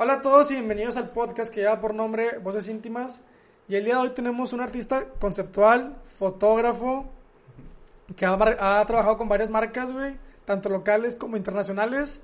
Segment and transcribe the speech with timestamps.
[0.00, 3.24] Hola a todos y bienvenidos al podcast que lleva por nombre Voces Íntimas.
[3.66, 7.10] Y el día de hoy tenemos un artista conceptual, fotógrafo,
[8.14, 10.14] que ha, ha trabajado con varias marcas, güey,
[10.44, 12.22] tanto locales como internacionales.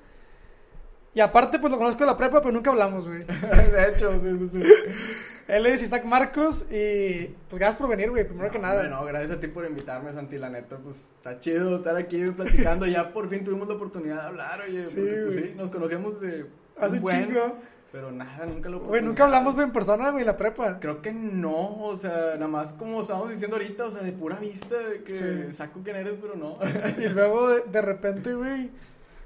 [1.14, 3.24] Y aparte, pues lo conozco de la prepa, pero nunca hablamos, güey.
[3.72, 4.72] De hecho, sí, sí, sí.
[5.48, 8.82] Él es Isaac Marcos y pues gracias por venir, güey, primero que nada.
[8.82, 10.38] Bueno, gracias a ti por invitarme, Santi.
[10.38, 12.86] La neta, pues está chido estar aquí platicando.
[12.86, 14.82] ya por fin tuvimos la oportunidad de hablar, oye.
[14.84, 16.46] Sí, porque, pues, sí, nos conocíamos de.
[16.76, 17.58] Hace un buen, chingo.
[17.94, 20.80] Pero nada, nunca lo Güey, nunca hablamos, en persona, güey, la prepa.
[20.80, 24.36] Creo que no, o sea, nada más como estábamos diciendo ahorita, o sea, de pura
[24.40, 25.52] vista, de que Sí.
[25.52, 26.58] saco quién eres, pero no.
[26.98, 28.68] Y luego de, de repente, güey,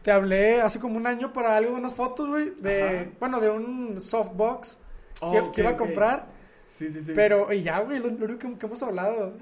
[0.02, 3.10] te hablé hace como un año para algo de unas fotos, güey, de, Ajá.
[3.18, 4.80] bueno, de un softbox
[5.20, 6.26] Oh, que, que iba a comprar.
[6.68, 7.12] Sí, sí, sí.
[7.14, 9.32] Pero, y ya, güey, lo, lo único que, que hemos hablado.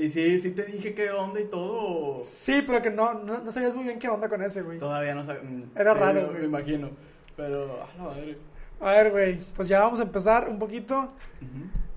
[0.00, 2.14] Y sí, sí te dije qué onda y todo.
[2.14, 4.78] o Sí, pero que no, no, no sabías muy bien qué onda con ese, güey.
[4.78, 5.42] Todavía no sabes.
[5.74, 6.90] Era raro, Me imagino.
[7.36, 8.38] Pero, a la madre.
[8.80, 11.12] A ver, güey, pues ya vamos a empezar un poquito.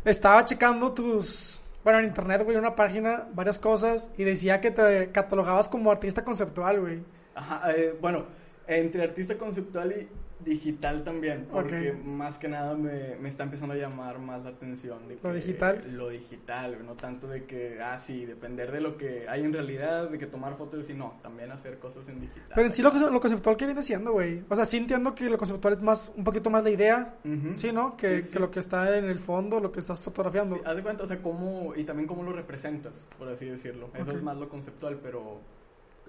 [0.04, 5.12] Estaba checando tus, bueno, en internet, güey, una página, varias cosas, y decía que te
[5.12, 7.04] catalogabas como artista conceptual, güey.
[7.36, 8.26] Ajá, eh, bueno,
[8.68, 10.10] entre artista conceptual y
[10.44, 15.08] digital también, porque más que nada me, me está empezando a llamar más la atención
[15.08, 15.84] de ¿Lo que- digital?
[15.96, 20.10] Lo digital, no tanto de que, ah, sí, depender de lo que hay en realidad,
[20.10, 22.52] de que tomar fotos y no, también hacer cosas en digital.
[22.56, 24.44] Pero en sí lo, lo conceptual que viene siendo, güey.
[24.50, 27.16] O sea, sí entiendo que lo conceptual es más, un poquito más la idea,
[27.54, 27.96] sí, ¿no?
[27.98, 28.34] Que, Sí, sí.
[28.34, 30.56] que lo que está en el fondo, lo que estás fotografiando.
[30.56, 33.90] Sí, haz de cuenta, o sea, cómo, y también cómo lo representas, por así decirlo.
[33.96, 35.40] Eso es más lo conceptual, pero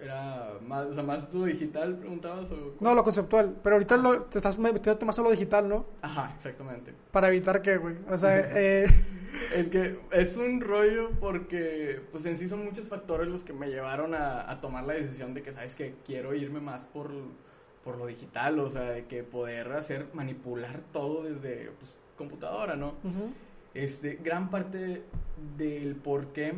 [0.01, 2.75] era más, o sea, más lo digital, preguntabas, o...
[2.81, 3.57] No, lo conceptual.
[3.63, 5.87] Pero ahorita lo, te estás metiendo más a lo digital, ¿no?
[6.03, 6.93] Ajá, exactamente.
[7.11, 7.97] Para evitar que, güey.
[8.11, 8.87] O sea, eh,
[9.55, 13.69] Es que es un rollo porque, pues en sí son muchos factores los que me
[13.69, 17.11] llevaron a, a tomar la decisión de que, sabes que quiero irme más por,
[17.85, 22.95] por lo digital, o sea, de que poder hacer, manipular todo desde pues, computadora, ¿no?
[23.05, 23.33] ujú.
[23.75, 25.03] Este, gran parte
[25.57, 26.53] del por qué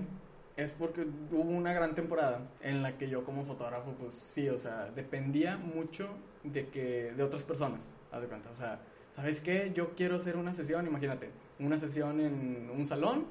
[0.56, 4.58] es porque hubo una gran temporada en la que yo como fotógrafo, pues sí, o
[4.58, 6.08] sea, dependía mucho
[6.44, 8.80] de que de otras personas, haz de cuenta, o sea,
[9.12, 9.72] ¿sabes qué?
[9.74, 13.26] Yo quiero hacer una sesión, imagínate, una sesión en un salón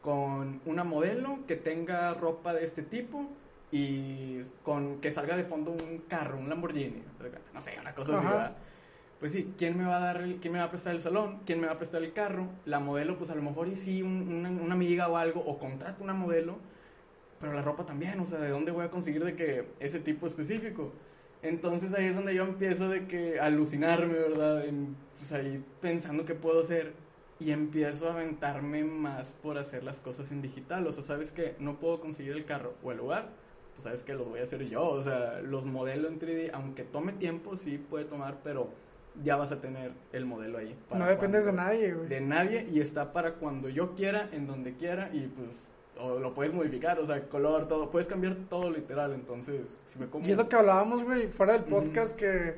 [0.00, 3.28] con una modelo que tenga ropa de este tipo
[3.72, 7.76] y con que salga de fondo un carro, un Lamborghini, haz de cuenta, no sé,
[7.80, 8.26] una cosa así.
[8.26, 8.56] ¿verdad?
[9.20, 11.40] Pues sí, ¿quién me va a dar, quién me va a prestar el salón?
[11.44, 12.48] ¿Quién me va a prestar el carro?
[12.64, 16.02] La modelo, pues a lo mejor y sí, un- una, amiga o algo, o contrato
[16.02, 16.56] una modelo,
[17.40, 20.26] pero la ropa también, o sea, ¿de dónde voy a conseguir de que ese tipo
[20.26, 20.92] específico?
[21.42, 24.66] Entonces ahí es donde yo empiezo de que alucinarme, ¿verdad?
[24.66, 26.94] En, pues ahí pensando qué puedo hacer
[27.40, 31.56] y empiezo a aventarme más por hacer las cosas en digital, o sea, ¿sabes qué?
[31.58, 33.30] No puedo conseguir el carro o el lugar,
[33.74, 36.84] pues sabes que los voy a hacer yo, o sea, los modelo en 3D, aunque
[36.84, 38.70] tome tiempo, sí puede tomar, pero
[39.24, 40.76] ya vas a tener el modelo ahí.
[40.88, 42.08] para no dependes de nadie, güey.
[42.08, 45.64] De nadie y está para cuando yo quiera, en donde quiera y pues
[46.02, 50.06] o lo puedes modificar, o sea, color, todo, puedes cambiar todo literal, entonces, si me
[50.06, 50.26] como...
[50.26, 52.54] Y es lo que hablábamos, güey, fuera del podcast, que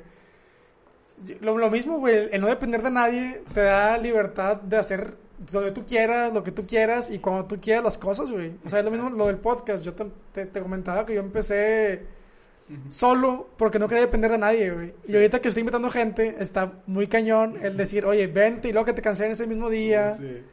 [1.41, 5.15] lo, lo mismo, güey, el no depender de nadie te da libertad de hacer
[5.51, 8.53] lo que tú quieras, lo que tú quieras y cuando tú quieras las cosas, güey.
[8.65, 9.83] O sea, es lo mismo lo del podcast.
[9.83, 12.05] Yo te, te- te comentaba que yo empecé
[12.89, 14.93] Solo porque no quería depender de nadie, güey.
[15.07, 18.85] Y ahorita que estoy invitando gente, está muy cañón el decir, oye, vente y luego
[18.85, 20.43] que te cancelen ese mismo día Sí.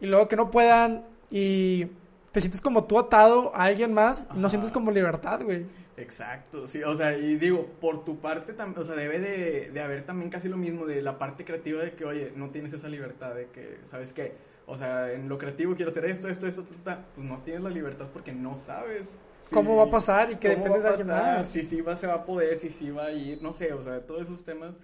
[0.00, 1.86] y luego que no puedan y
[2.32, 5.66] te sientes como tú atado a alguien más no sientes como libertad, güey.
[5.96, 10.04] Exacto, sí, o sea, y digo, por tu parte, o sea, debe de, de haber
[10.04, 13.34] también casi lo mismo de la parte creativa de que, oye, no tienes esa libertad
[13.34, 14.32] de que, ¿sabes qué?
[14.66, 17.38] O sea, en lo creativo quiero hacer esto, esto, esto, ta, ta, ta, pues no
[17.38, 19.10] tienes la libertad porque no sabes.
[19.42, 21.48] Si- ¿Cómo va a pasar y que va de alguien más?
[21.48, 23.82] Si sí va, se va a poder, si sí va a ir, no sé, o
[23.82, 24.74] sea, todos esos temas.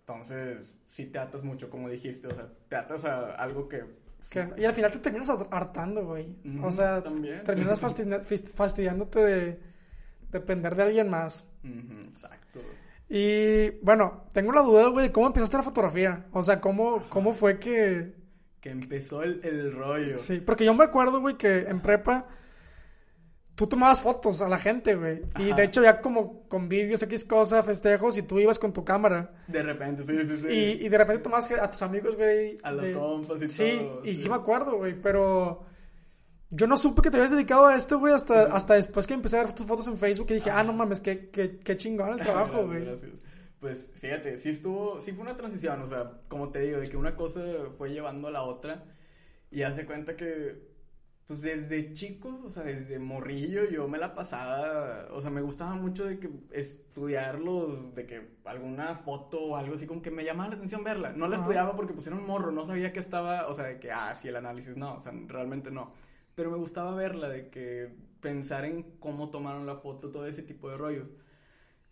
[0.00, 3.84] Entonces, sí te atas mucho, como dijiste, o sea, te atas a algo que...
[4.28, 6.34] Que- y al final te terminas har- hartando, güey.
[6.62, 7.42] O sea, también.
[7.44, 7.80] terminas
[8.54, 9.60] fastidiándote de
[10.30, 11.44] depender de alguien más.
[12.08, 12.60] Exacto.
[13.08, 16.26] Y bueno, tengo la duda, güey, de cómo empezaste la fotografía.
[16.32, 18.14] O sea, cómo, cómo fue que...
[18.60, 20.16] Que empezó el, el rollo.
[20.16, 22.26] Sí, porque yo me acuerdo, güey, que en prepa
[23.60, 25.20] tú tomabas fotos a la gente, güey.
[25.38, 25.56] Y Ajá.
[25.56, 29.34] de hecho ya como convivios, X cosa, festejos, y tú ibas con tu cámara.
[29.48, 30.48] De repente, sí, sí, sí.
[30.48, 32.56] Y, y de repente tomabas a tus amigos, güey.
[32.62, 34.22] A los de- compas y sí, todo, y sí.
[34.22, 34.28] sí.
[34.30, 35.66] me acuerdo, güey, pero...
[36.48, 39.38] Yo no supe que te habías dedicado a esto, güey, hasta, hasta después que empecé
[39.38, 42.14] a ver tus fotos en Facebook y dije, ah, no mames, qué, qué, qué chingón
[42.14, 42.84] el trabajo, Gracias, güey.
[42.86, 43.10] gracias.
[43.60, 46.96] Pues fíjate, sí estuvo, sí fue una transición, o sea, como te digo, de que
[46.96, 47.42] una cosa
[47.76, 48.84] fue llevando a la otra
[49.50, 50.69] y hace cuenta que,
[51.30, 55.76] pues desde chico, o sea, desde morrillo, yo me la pasaba, o sea, me gustaba
[55.76, 60.24] mucho de que estudiar los, de que alguna foto o algo así, como que me
[60.24, 61.12] llamaba la atención verla.
[61.12, 61.44] No la Ajá.
[61.44, 64.12] estudiaba porque pues era un morro, no sabía que estaba, o sea, de que, ah,
[64.12, 65.92] sí, el análisis, no, o sea, realmente no.
[66.34, 70.68] Pero me gustaba verla, de que pensar en cómo tomaron la foto, todo ese tipo
[70.68, 71.10] de rollos.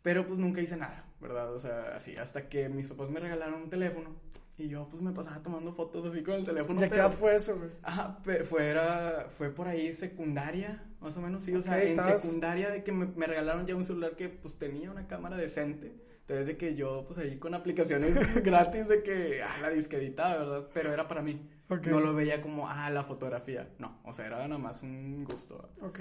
[0.02, 1.55] Pero pues nunca hice nada, ¿verdad?
[1.55, 4.17] O sea, así, hasta que mis papás me regalaron un teléfono
[4.59, 6.81] y yo pues me pasaba tomando fotos así con el teléfono.
[6.81, 7.71] ¿Y a qué edad fue eso, güey?
[7.83, 11.81] Ajá, pero fue, era- fue por ahí secundaria, más o menos, sí, o sea, Ok,
[11.83, 15.07] en estabas- secundaria de que me, me regalaron ya un celular que pues tenía una
[15.07, 18.13] cámara decente, entonces de que yo pues ahí con aplicaciones
[18.45, 20.69] gratis de que, ah, la disquedita, ¿verdad?
[20.75, 21.41] Pero era para mí,
[21.71, 21.87] Ok.
[21.87, 25.71] no lo veía como, ah, la fotografía, no, o sea, era nada más un gusto.
[25.81, 26.01] Ok.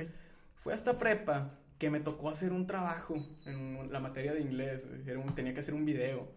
[0.55, 3.15] Fue hasta prepa que me tocó hacer un trabajo
[3.45, 4.83] en la materia de inglés.
[5.05, 6.27] Era un- tenía que hacer un video.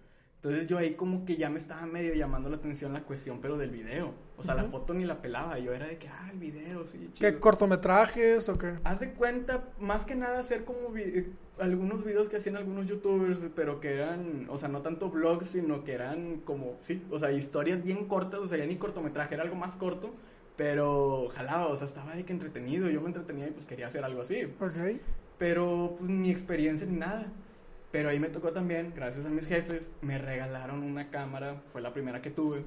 [0.42, 3.58] Entonces yo ahí como que ya me estaba medio llamando la atención la cuestión, pero
[3.58, 4.14] del video.
[4.38, 5.58] O sea, la foto ni la pelaba.
[5.58, 7.40] Yo era de que, ah, el video, sí, ¿Qué chido.
[7.40, 8.72] cortometrajes o qué?
[8.84, 12.86] Haz de cuenta, más que nada hacer como vi- eh, algunos videos que hacían algunos
[12.86, 17.18] youtubers, pero que eran, o sea, no tanto vlogs, sino que eran como, sí, o
[17.18, 20.14] sea, historias bien cortas, o sea, ya ni cortometraje, era algo más corto,
[20.56, 24.04] pero jalaba, o sea, estaba de que entretenido, yo me entretenía y pues quería hacer
[24.04, 25.00] algo así Ok.
[25.36, 27.26] pero pues ni experiencia ni nada.
[27.90, 31.92] Pero ahí me tocó también, gracias a mis jefes, me regalaron una cámara, fue la
[31.92, 32.64] primera que tuve.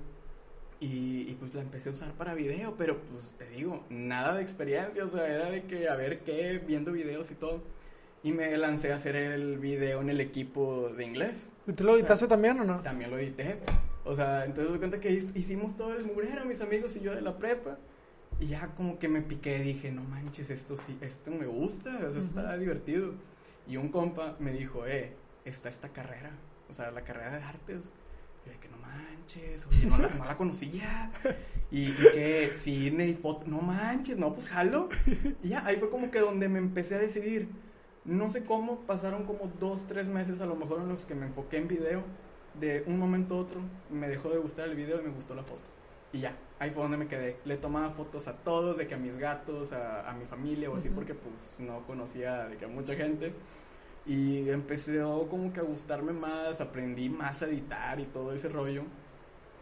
[0.80, 4.42] Y, y, pues la empecé a usar para video, pero pues te digo, nada de
[4.42, 7.62] experiencia, o sea, era de que a ver qué, viendo videos y todo.
[8.22, 11.50] Y me lancé a hacer el video en el equipo de inglés.
[11.68, 12.82] ¿Y tú lo editaste también o no?
[12.82, 13.60] También lo edité.
[14.06, 17.22] O sea, entonces de cuenta que hicimos todo el mugrero, mis amigos y yo de
[17.22, 17.78] la prepa.
[18.40, 22.12] Y ya como que me piqué, dije, no manches, esto sí, esto me gusta, o
[22.12, 23.14] sea, está divertido.
[23.68, 25.16] Y un compa me dijo, eh,
[25.46, 26.32] está esta carrera,
[26.70, 27.82] o sea, la carrera de artes.
[28.46, 31.12] Y de que no manches, oye, no la, no la conocía.
[31.72, 34.90] Y, y que cine y foto, no manches, no, pues jalo.
[35.42, 37.48] Y ya, ahí fue como que donde me empecé a decidir.
[38.06, 41.26] No sé cómo, pasaron como dos, tres meses a lo mejor en los que me
[41.26, 42.04] enfoqué en video.
[42.60, 45.44] De un momento a otro me dejó de gustar el video y me gustó la
[45.44, 45.62] foto.
[46.14, 47.38] Y ya, ahí fue donde me quedé.
[47.44, 50.76] Le tomaba fotos a todos, de que a mis gatos, a, a mi familia o
[50.78, 50.96] así, Ujú.
[50.96, 53.34] porque pues no conocía de que a mucha gente.
[54.06, 55.00] Y empecé
[55.30, 58.84] como que a gustarme más, aprendí más a editar y todo ese rollo.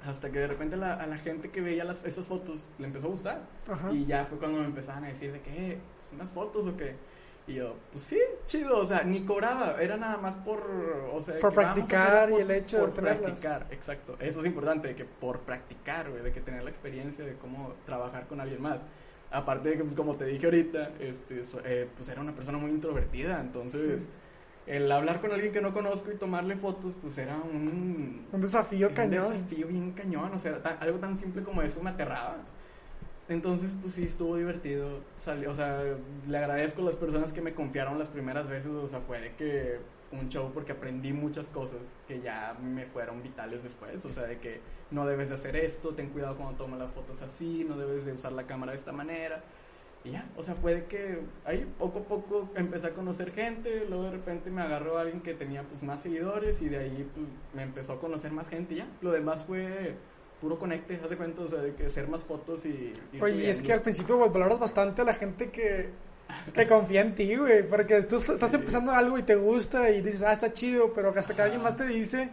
[0.06, 3.06] Hasta que de repente la- a la gente que veía las, esas fotos le empezó
[3.08, 3.42] a gustar.
[3.70, 3.92] Ajá.
[3.94, 6.76] Y ya fue cuando me empezaban a decir de que, eh, pues, unas fotos o
[6.76, 6.96] qué.
[7.52, 10.62] Y yo, pues sí, chido, o sea, ni cobraba, era nada más por,
[11.14, 13.22] o sea, de Por practicar y el hecho de por tenerlas.
[13.24, 14.16] practicar, exacto.
[14.20, 17.74] Eso es importante, de que por practicar, güey, de que tener la experiencia de cómo
[17.86, 18.86] trabajar con alguien más.
[19.32, 22.58] Aparte de que, pues, como te dije ahorita, este, so- eh, pues era una persona
[22.58, 24.10] muy introvertida, entonces Sí.
[24.68, 28.94] el hablar con alguien que no conozco y tomarle fotos, pues era un, Un desafío
[28.94, 29.26] cañón.
[29.26, 32.38] Un desafío bien cañón, o sea, algo tan simple como eso me aterraba.
[33.30, 35.00] Entonces, pues sí, estuvo divertido.
[35.18, 35.82] Salió, o sea,
[36.28, 38.72] le agradezco a las personas que me confiaron las primeras veces.
[38.72, 39.80] O sea, fue de que
[40.12, 44.04] un show porque aprendí muchas cosas que ya me fueron vitales después.
[44.06, 44.60] O sea, de que
[44.92, 48.14] no debes de hacer esto, ten cuidado cuando tomas las fotos así, no debes de
[48.14, 49.44] usar la cámara de esta manera.
[50.04, 53.86] Y ya, o sea, fue de que ahí poco a poco empecé a conocer gente,
[53.88, 57.28] luego de repente me agarró alguien que tenía pues más seguidores y de ahí pues
[57.54, 58.88] me empezó a conocer más gente y ya.
[59.02, 59.96] Lo demás fue
[60.42, 62.94] puro conecte, haz de cuenta, o sea, de que hacer más fotos y...
[63.14, 65.90] ir Oye, y es que al principio güey, valoras bastante a la gente que,
[66.54, 67.62] que confía en ti, güey.
[67.68, 68.56] Porque tú estás Sí.
[68.58, 71.78] empezando algo y te gusta y dices, ah, está chido, pero hasta que alguien más
[71.78, 72.30] te dice,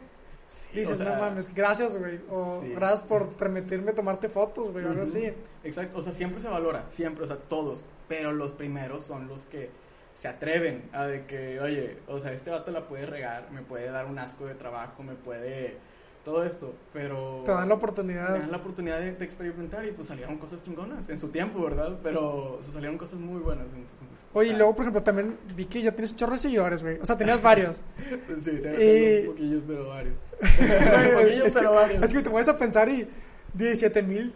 [0.49, 2.19] Sí, dices, o sea, no mames, gracias, güey.
[2.31, 2.73] O sí.
[2.75, 5.11] gracias por permitirme tomarte fotos, güey, o algo Ujú.
[5.11, 5.31] así.
[5.63, 9.45] Exacto, o sea, siempre se valora, siempre, o sea, todos, pero los primeros son los
[9.47, 9.69] que
[10.15, 13.91] se atreven a de que, oye, o sea, este vato la puede regar, me puede
[13.91, 15.77] dar un asco de trabajo, me puede
[16.25, 18.39] todo esto, pero Te dan la me oportunidad.
[18.39, 21.99] dan la oportunidad de, de experimentar y pues salieron cosas chingonas en su tiempo, ¿verdad?
[22.03, 23.65] Pero o sea, salieron cosas muy buenas.
[23.67, 26.39] Entonces, Oye, y ah, luego, por ejemplo, también vi que ya tienes un chorro de
[26.39, 26.99] seguidores, güey.
[27.01, 27.83] O sea, tenías varios.
[28.27, 30.17] pues sí, tengo, y- poquillos, pero varios.
[30.41, 32.03] Poquillos, es, que, pero varios.
[32.05, 33.09] es que te pones a pensar y
[33.55, 34.35] 17 mil.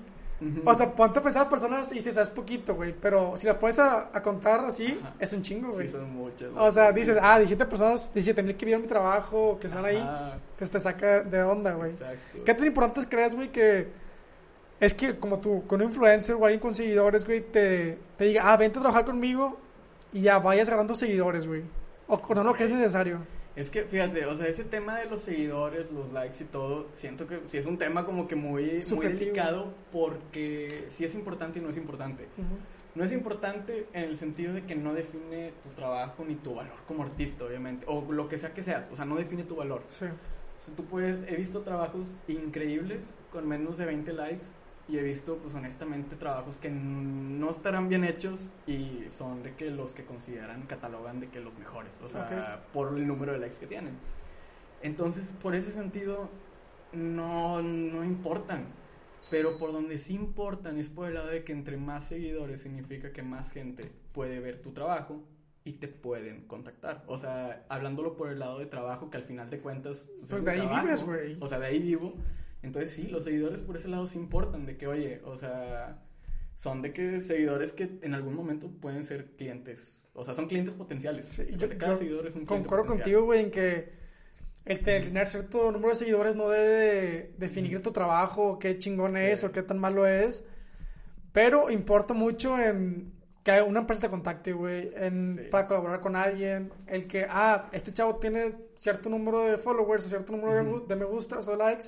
[0.64, 2.94] O sea, ponte a pensar personas y dices, ah, es poquito, güey.
[3.00, 5.14] Pero si las pones a, a contar así, Ajá.
[5.18, 5.87] es un chingo, güey.
[5.87, 6.50] sí, son muchas.
[6.56, 10.02] O sea, dices, ah, 17 personas, 17 mil que vieron mi trabajo, que están ahí,
[10.58, 11.92] que te saca de onda, güey.
[11.92, 12.38] Exacto.
[12.44, 13.88] ¿Qué tan importante crees, güey, que
[14.80, 18.52] es que como tú, con un influencer o alguien con seguidores, güey, te, te diga,
[18.52, 19.58] ah, vente a trabajar conmigo
[20.12, 21.62] y ya vayas ganando seguidores, güey.
[22.08, 23.18] O con lo que es necesario.
[23.54, 27.26] Es que, fíjate, o sea, ese tema de los seguidores, los likes y todo, siento
[27.26, 31.62] que sí es un tema como que muy, muy delicado porque sí es importante y
[31.62, 32.26] no es importante.
[32.94, 36.76] No es importante en el sentido de que no define tu trabajo ni tu valor
[36.87, 39.82] como artista, obviamente, o lo que sea que seas, o sea, no define tu valor.
[39.90, 40.06] Sí.
[40.06, 44.47] O sea, tú puedes, he visto trabajos increíbles con menos de 20 likes
[44.89, 49.71] y he visto, pues honestamente, trabajos que no estarán bien hechos y son de que
[49.71, 53.57] los que consideran, catalogan de que los mejores, o sea, por el número de likes
[53.59, 53.95] que tienen.
[54.83, 56.29] Entonces, por ese sentido,
[56.93, 58.67] no, no importan.
[59.31, 63.12] Pero por donde sí importan es por el lado de que entre más seguidores significa
[63.12, 65.23] que más gente puede ver tu trabajo
[65.65, 67.03] y te pueden contactar.
[67.07, 70.09] O sea, hablándolo por el lado de trabajo, que al final de cuentas...
[70.19, 70.85] Pues es de ahí trabajo.
[70.85, 71.37] vives, güey.
[71.41, 72.15] O sea, de ahí vivo.
[72.62, 76.00] Entonces sí, los seguidores por ese lado sí importan, de que, oye, o sea,
[76.54, 79.99] son de que seguidores que en algún momento pueden ser clientes.
[80.14, 81.26] O sea, son clientes potenciales.
[81.26, 83.02] Sí, yo, cada yo seguidor es un cliente concuerdo potencial.
[83.04, 83.92] contigo, güey, en que
[84.64, 89.40] el tener cierto número de seguidores no debe de definir tu trabajo, qué chingón es
[89.40, 89.47] Sí.
[89.47, 90.45] o qué tan malo es.
[91.33, 95.49] Pero importa mucho en que una empresa te contacte, güey, Sí.
[95.50, 96.71] para colaborar con alguien.
[96.87, 100.95] El que, ah, este chavo tiene cierto número de followers o cierto número gu- de
[100.95, 101.87] me gustas o likes.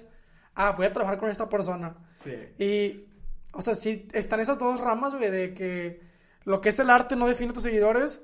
[0.54, 1.96] Ah, voy a trabajar con esta persona.
[2.22, 2.34] Sí.
[2.58, 3.06] Y,
[3.52, 6.00] o sea, sí, están esas dos ramas, güey, de que
[6.44, 8.22] lo que es el arte no define tus seguidores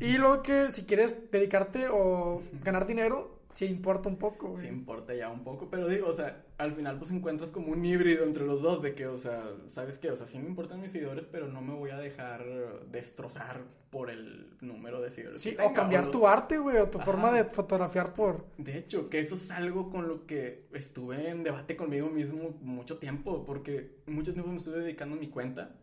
[0.00, 4.62] y lo que si quieres dedicarte o ganar dinero, sí importa un poco, güey.
[4.62, 7.84] Sí importa ya un poco, pero digo, o sea, al final pues encuentras como un
[7.84, 10.10] híbrido entre los dos de que, o sea, ¿sabes qué?
[10.10, 12.44] O sea, sí me importan mis seguidores, pero no me voy a dejar
[12.90, 15.40] destrozar por el número de seguidores.
[15.40, 17.06] Sí, que o tenga, cambiar lo- tu arte, güey, o tu Ajá.
[17.06, 18.44] forma de fotografiar por...
[18.58, 22.98] De hecho, que eso es algo con lo que estuve en debate conmigo mismo mucho
[22.98, 25.76] tiempo, porque mucho tiempo me estuve dedicando mi cuenta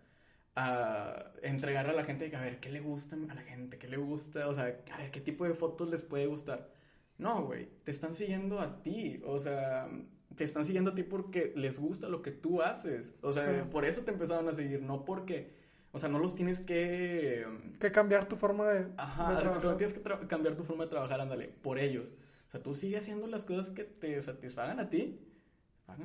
[0.56, 3.78] a entregarle a la gente, a ver, ¿qué le gusta a la gente?
[3.78, 4.48] ¿Qué le gusta?
[4.48, 4.64] O sea,
[4.94, 6.75] a ver, ¿qué tipo de fotos les puede gustar?
[7.18, 9.90] No, güey, te están siguiendo a ti, o sea,
[10.36, 13.70] te están siguiendo a ti porque les gusta lo que tú haces, o sea, Sí.
[13.72, 15.54] por eso te empezaron a seguir, no porque,
[15.92, 17.46] o sea, no los tienes que...
[17.80, 21.22] que cambiar tu forma de, Ajá, de no tienes que cambiar tu forma de trabajar,
[21.22, 22.12] ándale, por ellos.
[22.48, 25.20] O sea, tú sigues haciendo las cosas que te satisfagan a ti.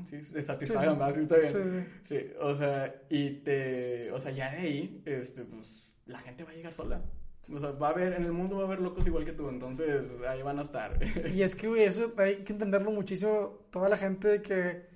[0.07, 0.99] Sí, te satisfagan, Sí.
[1.00, 1.52] más, sí, está bien.
[1.52, 1.59] Sí,
[2.05, 2.19] sí.
[2.21, 6.50] Sí, o sea, y te, o sea, ya de ahí, este, pues, la gente va
[6.50, 7.02] a llegar sola.
[7.52, 9.49] O sea, va a haber, en el mundo va a haber locos igual que tú,
[9.49, 10.99] entonces ahí van a estar.
[11.35, 13.66] Y es que, güey, eso hay que entenderlo muchísimo.
[13.71, 14.88] Toda la gente de que.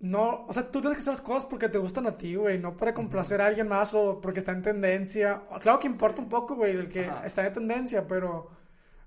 [0.00, 2.58] No, o sea, tú tienes que hacer las cosas porque te gustan a ti, güey,
[2.58, 5.44] no para complacer a alguien más o porque está en tendencia.
[5.60, 7.24] Claro que importa un poco, güey, el que Ajá.
[7.24, 8.50] está en tendencia, pero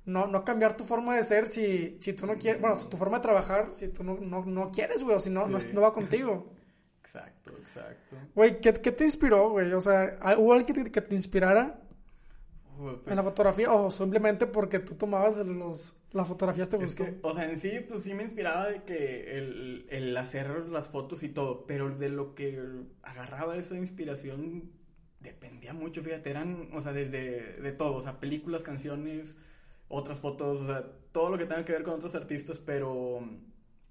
[0.05, 3.17] no, no cambiar tu forma de ser si, si tú no quieres, bueno, tu forma
[3.17, 5.69] de trabajar, si tú no, no, no quieres, güey, o si no, no, Sí.
[5.73, 6.51] no va contigo.
[7.07, 8.17] Exacto, exacto.
[8.35, 9.71] Güey, ¿qué, qué te inspiró, güey?
[9.71, 11.79] O sea, ¿hubo alguien que te, que te inspirara
[12.79, 17.05] Uy, en la pues, fotografía o simplemente porque tú tomabas los, las fotografías te gustó?
[17.05, 20.87] que, o sea, en sí, pues sí me inspiraba de que el, el hacer las
[20.87, 22.61] fotos y todo, pero de lo que
[23.03, 24.71] agarraba esa inspiración
[25.19, 29.37] dependía mucho, fíjate, eran, o sea, desde de todo, o sea, películas, canciones,
[29.89, 33.27] otras fotos, o sea, todo lo que tenga que ver con otros artistas, pero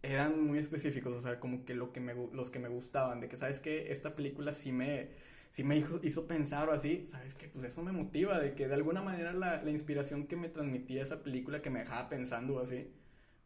[0.02, 3.28] eran muy específicos, o sea, como que, lo que me, los que me gustaban, de
[3.28, 3.90] que, ¿sabes qué?
[3.90, 5.10] Esta película sí me,
[5.56, 7.48] sí me hizo, hizo pensar o así, ¿sabes qué?
[7.48, 11.02] Pues eso me motiva, de que de alguna manera la, la inspiración que me transmitía
[11.02, 12.92] esa película, que me dejaba pensando o así,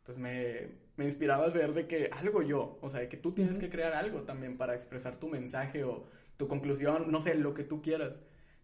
[0.05, 3.31] pues me, me inspiraba a hacer de que algo yo, o sea, de que tú
[3.31, 6.05] tienes que crear algo también para expresar tu mensaje o
[6.37, 8.19] tu conclusión, no sé, lo que tú quieras.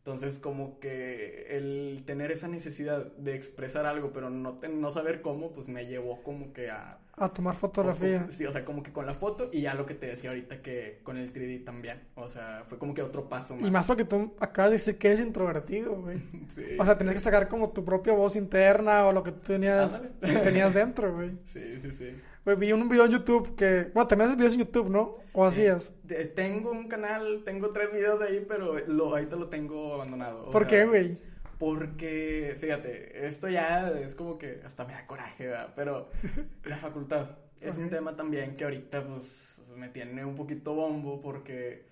[0.07, 5.21] Entonces, como que el tener esa necesidad de expresar algo, pero no, te- no saber
[5.21, 6.99] cómo, pues me llevó como que a...
[7.17, 8.25] A tomar fotografía.
[8.31, 10.63] Sí, o sea, como que con la foto y ya lo que te decía ahorita
[10.63, 12.03] que con el 3D también.
[12.15, 13.67] O sea, fue como que otro paso más.
[13.67, 16.19] Y más porque tú acabas de decir que eres introvertido, güey.
[16.55, 16.63] Sí.
[16.79, 20.01] O sea, tenías que sacar como tu propia voz interna o lo que tú tenías,
[20.21, 21.33] tenías dentro, güey.
[21.47, 22.11] Sí, sí, sí.
[22.55, 23.91] Vi un video en YouTube que...
[23.93, 25.15] Bueno, también haces videos en YouTube, ¿no?
[25.33, 25.95] O hacías.
[26.09, 30.47] Eh, tengo un canal, tengo tres videos ahí, pero lo, ahorita lo tengo abandonado.
[30.47, 31.19] o ¿Por sea, qué, güey?
[31.59, 35.73] Porque, fíjate, esto ya es como que hasta me da coraje, ¿verdad?
[35.75, 36.09] Pero
[36.65, 41.87] la facultad es un tema también que ahorita, pues, me tiene un poquito bombo porque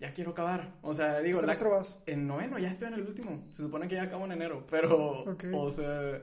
[0.00, 0.72] ya quiero acabar.
[0.82, 2.02] O sea, ¿Qué digo, la- semestre vas?
[2.06, 3.44] en noveno, ya estoy en el último.
[3.52, 5.44] Se supone que ya acabo en enero, pero, Ok.
[5.52, 6.20] o sea,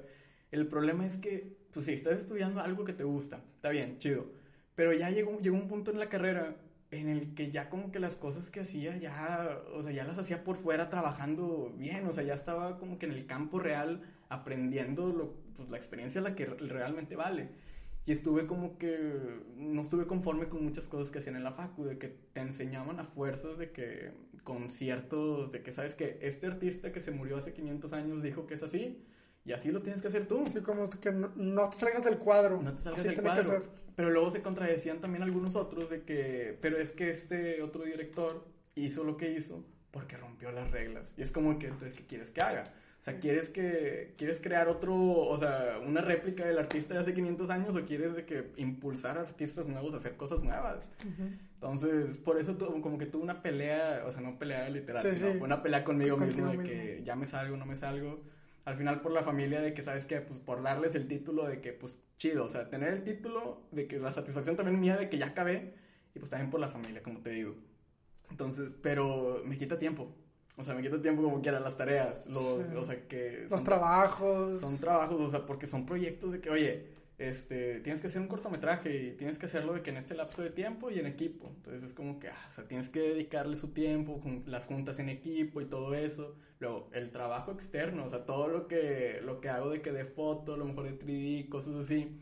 [0.51, 4.25] el problema es que, pues, si estás estudiando algo que te gusta, está bien, chido.
[4.74, 6.55] Pero ya llegó, llegó un punto en la carrera
[6.89, 10.17] en el que ya como que las cosas que hacía ya, o sea, ya las
[10.17, 14.01] hacía por fuera trabajando bien, o sea, ya estaba como que en el campo real
[14.29, 17.50] aprendiendo lo, pues, la experiencia la que re- realmente vale.
[18.07, 21.84] Y estuve como que, no estuve conforme con muchas cosas que hacían en la facu,
[21.86, 26.91] de que te enseñaban a fuerzas de que conciertos, de que sabes que este artista
[26.91, 28.98] que se murió hace 500 años dijo que es así,
[29.48, 30.44] y así lo tienes que hacer tú.
[30.46, 32.62] Sí, como que no, no te salgas del cuadro.
[32.62, 33.63] No te salgas Así del cuadro.
[33.96, 38.46] Pero luego se contradecían también algunos otros de que, pero es que este otro director
[38.75, 41.13] hizo lo que hizo porque rompió las reglas.
[41.18, 42.66] Y es como que, entonces, ¿qué quieres que haga?
[43.00, 47.13] O sea, ¿quieres que quieres crear otro, o sea, una réplica del artista de hace
[47.13, 50.89] 500 años o quieres de que impulsar a artistas nuevos a hacer cosas nuevas?
[51.01, 51.30] Ujú.
[51.56, 55.18] Entonces, por eso tu- como que tuve una pelea, o sea, no pelea literal, Sí,
[55.18, 55.38] sino sí.
[55.39, 56.63] fue una pelea conmigo mismo de mismo.
[56.63, 58.22] que ya me salgo, no me salgo.
[58.67, 60.19] Al final por la familia de que, ¿sabes qué?
[60.19, 63.88] Pues por darles el título de que, pues, chido, o sea, tener el título de
[63.88, 65.74] que la satisfacción también mía de que ya acabé
[66.13, 67.55] y pues también por la familia, como te digo.
[68.29, 70.13] Entonces, pero me quita tiempo.
[70.57, 72.75] O sea, me quita tiempo como quiera, las tareas, los, Sí.
[72.75, 73.47] o sea, que...
[73.50, 74.59] Los trabajos.
[74.59, 78.27] son trabajos, o sea, porque son proyectos de que, oye, este, tienes que hacer un
[78.27, 81.51] cortometraje y tienes que hacerlo de que en este lapso de tiempo y en equipo.
[81.55, 85.09] Entonces es como que, ah, o sea, tienes que dedicarle su tiempo, las juntas en
[85.09, 86.36] equipo y todo eso.
[86.59, 90.05] Luego, el trabajo externo, o sea, todo lo que, lo que hago de que de
[90.05, 92.17] foto, a lo mejor de 3D, cosas así.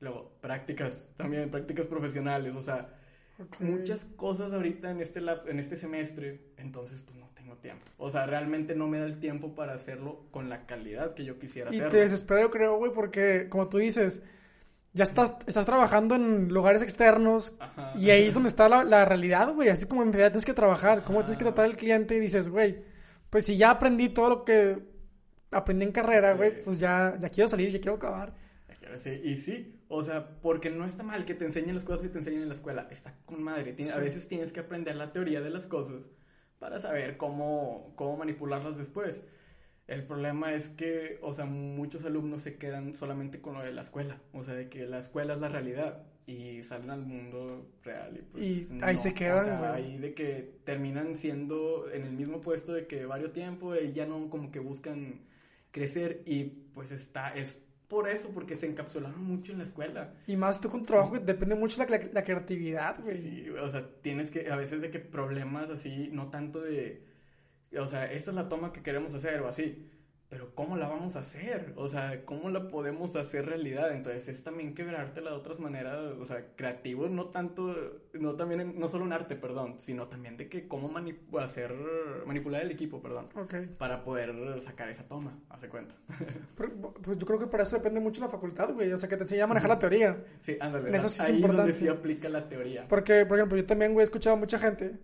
[0.00, 2.94] Luego, prácticas, también prácticas profesionales, o sea,
[3.38, 3.60] Ok.
[3.60, 7.23] muchas cosas ahorita en este, lap- en este semestre, entonces pues no
[7.56, 7.84] tiempo.
[7.98, 11.38] O sea, realmente no me da el tiempo para hacerlo con la calidad que yo
[11.38, 11.90] quisiera Y hacerlo.
[11.92, 14.22] te desespera, yo creo, güey, porque, como tú dices,
[14.92, 17.92] ya estás, estás trabajando en lugares externos Ajá.
[17.98, 19.68] y ahí es donde está la, la realidad, güey.
[19.68, 21.54] Así como en realidad tienes que trabajar, cómo tienes que Ajá.
[21.54, 22.78] tratar al cliente y dices, güey,
[23.30, 24.78] pues si ya aprendí todo lo que
[25.50, 26.36] aprendí en carrera, Sí.
[26.38, 28.32] güey, pues ya, ya quiero salir, ya quiero acabar.
[28.98, 32.08] Sí, y sí, o sea, porque no está mal que te enseñen las cosas que
[32.10, 33.74] te enseñan en la escuela, está con madre.
[33.74, 36.10] Tien- A veces tienes que aprender la teoría de las cosas
[36.64, 39.22] para saber cómo, cómo manipularlas después.
[39.86, 43.82] El problema es que, o sea, muchos alumnos se quedan solamente con lo de la
[43.82, 48.16] escuela, o sea, de que la escuela es la realidad y salen al mundo real
[48.16, 52.12] y pues Y ahí se quedan, o sea, ahí de que terminan siendo en el
[52.12, 55.20] mismo puesto de que varios tiempo y ya no como que buscan
[55.70, 60.14] crecer y pues está, es por eso, porque se encapsularon mucho en la escuela.
[60.26, 63.20] Y más tú con trabajo, que depende mucho la, la, la creatividad, güey.
[63.20, 67.04] Sí, o sea, tienes que, a veces de que problemas así, no tanto de,
[67.78, 69.88] o sea, esta es la toma que queremos hacer o así,
[70.34, 71.72] pero ¿cómo la vamos a hacer?
[71.76, 73.92] O sea, ¿cómo la podemos hacer realidad?
[73.92, 78.80] Entonces es también quebrártela de otras maneras, o sea, creativo, no tanto, no también, en-
[78.80, 81.72] no solo en arte, perdón, sino también de que cómo mani- hacer,
[82.26, 83.54] manipular el equipo, perdón, Ok.
[83.78, 85.94] para poder sacar esa toma, hace cuenta.
[86.56, 88.92] Pero, Pues yo creo que para eso depende mucho la facultad, güey.
[88.92, 90.24] O sea, que te enseña a manejar la teoría.
[90.40, 91.62] Sí, ándale, En eso sí es ahí importante.
[91.62, 92.88] donde sí aplica la teoría.
[92.88, 94.98] Porque, por ejemplo, yo también, güey, he escuchado a mucha gente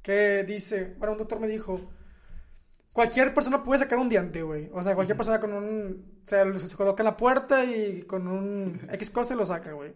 [0.00, 1.82] que dice, bueno, un doctor me dijo,
[3.00, 4.68] cualquier persona puede sacar un diente, güey.
[4.74, 8.78] O sea, cualquier persona con un, se, se coloca en la puerta y con un
[8.92, 9.94] X cosa lo saca, güey.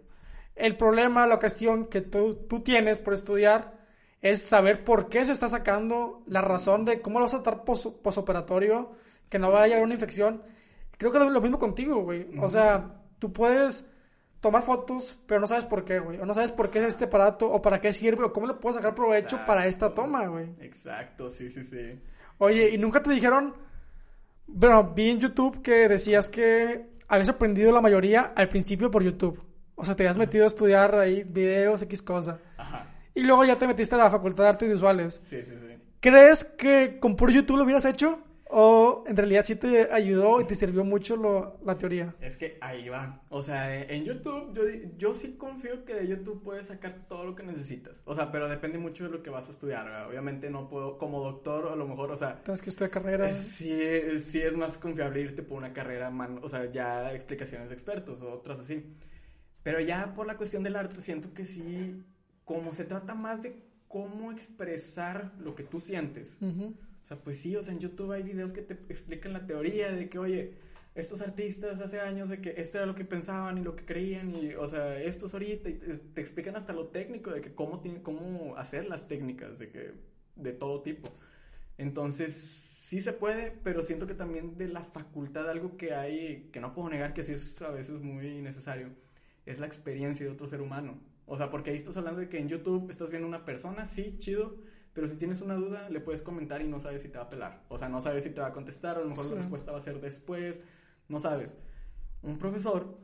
[0.57, 3.75] El problema, la cuestión que tú, tú tienes por estudiar
[4.23, 7.65] es saber por qué se está sacando, la razón de cómo lo vas a tratar
[7.65, 8.93] pos- posoperatorio,
[9.29, 10.43] que no vaya a haber una infección.
[10.97, 12.27] Creo que es lo mismo contigo, güey.
[12.41, 13.91] O sea, tú puedes
[14.41, 16.21] tomar fotos, pero no sabes por qué, güey.
[16.21, 18.55] O no sabes por qué es este aparato, o para qué sirve, o cómo le
[18.55, 20.55] puedo sacar provecho para esta toma, güey.
[20.61, 22.01] Exacto, sí, sí, sí.
[22.39, 23.55] Oye, ¿y nunca te dijeron?
[24.47, 29.43] Bueno, vi en YouTube que decías que habías aprendido la mayoría al principio por YouTube.
[29.75, 32.41] O sea, te habías metido a estudiar ahí videos, X cosa.
[32.57, 32.95] Ajá.
[33.15, 35.21] Y luego ya te metiste a la Facultad de Artes Visuales.
[35.27, 35.79] Sí, sí, sí.
[36.01, 38.21] ¿Crees que con puro YouTube lo hubieras hecho?
[38.57, 42.15] ¿O en realidad sí te ayudó y te sirvió mucho lo- la teoría?
[42.21, 43.21] Es que ahí va.
[43.29, 44.63] O sea, en YouTube, yo,
[44.97, 48.01] yo sí confío que de YouTube puedes sacar todo lo que necesitas.
[48.05, 49.87] O sea, pero depende mucho de lo que vas a estudiar.
[49.87, 50.09] ¿verdad?
[50.09, 53.29] Obviamente no puedo, como doctor, a lo mejor, o sea, Tienes que estudiar carrera.
[53.33, 53.77] sí,
[54.21, 58.23] sí es más confiable irte por una carrera, man- o sea, ya explicaciones de expertos
[58.23, 58.85] o otras así.
[59.65, 62.05] Pero ya por la cuestión del arte, siento que sí,
[62.45, 63.57] como se trata más de
[63.89, 66.39] cómo expresar lo que tú sientes.
[66.41, 66.73] Ujú.
[67.05, 69.93] O sea, pues sí, o sea, en YouTube hay videos que te explican la teoría
[69.93, 70.55] de que, oye,
[70.95, 74.35] estos artistas hace años de que esto era lo que pensaban y lo que creían
[74.35, 77.81] y, o sea, estos ahorita y te, te explican hasta lo técnico de que cómo,
[77.81, 79.93] tiene, cómo hacer las técnicas de que,
[80.37, 81.13] de todo tipo.
[81.77, 86.61] Entonces, sí se puede, pero siento que también de la facultad algo que hay, que
[86.61, 88.89] no puedo negar que sí es a veces muy necesario,
[89.45, 90.99] es la experiencia de otro ser humano.
[91.27, 94.17] O sea, porque ahí estás hablando de que en YouTube estás viendo una persona, sí,
[94.19, 94.57] chido,
[94.95, 97.29] pero si tienes una duda, le puedes comentar y no sabes si te va a
[97.31, 97.63] pelar.
[97.69, 99.31] O sea, no sabes si te va a contestar, a lo mejor Sí.
[99.35, 100.61] la respuesta va a ser después,
[101.09, 101.57] no sabes.
[102.23, 102.97] Un profesor,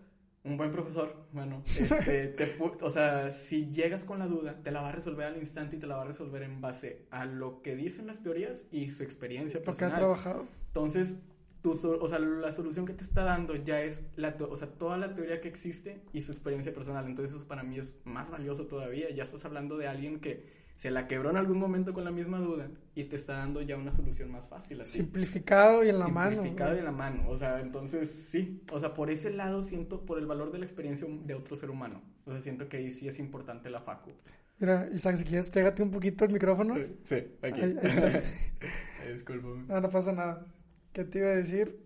[0.44, 4.81] un buen profesor, bueno, este, te o sea, si llegas con la duda, te la
[4.81, 7.61] va a resolver al instante y te la va a resolver en base a lo
[7.61, 9.98] que dicen las teorías y su experiencia Porque ha personal.
[9.98, 10.46] trabajado.
[10.68, 11.16] Entonces,
[11.61, 14.96] tu, o sea, la solución que te está dando ya es la, o sea, toda
[14.96, 17.05] la teoría que existe y su experiencia personal.
[17.07, 19.11] Entonces eso para mí es más valioso todavía.
[19.11, 22.38] Ya estás hablando de alguien que se la quebró en algún momento con la misma
[22.38, 24.81] duda y te está dando ya una solución más fácil.
[24.81, 25.01] Así.
[25.01, 26.31] Simplificado y en la mano.
[26.31, 27.29] Simplificado y en la mano.
[27.29, 28.62] O sea, entonces sí.
[28.73, 31.69] O sea, por ese lado siento, por el valor de la experiencia de otro ser
[31.69, 32.01] humano.
[32.25, 34.12] O sea, siento que ahí sí es importante la facu.
[34.59, 36.75] Mira, Isaac, si quieres, pégate un poquito el micrófono.
[37.05, 37.61] Sí, aquí.
[37.61, 37.77] Ahí.
[39.12, 39.66] Disculpame.
[39.66, 40.47] No, no pasa nada.
[40.95, 41.79] ¿Qué te iba a decir?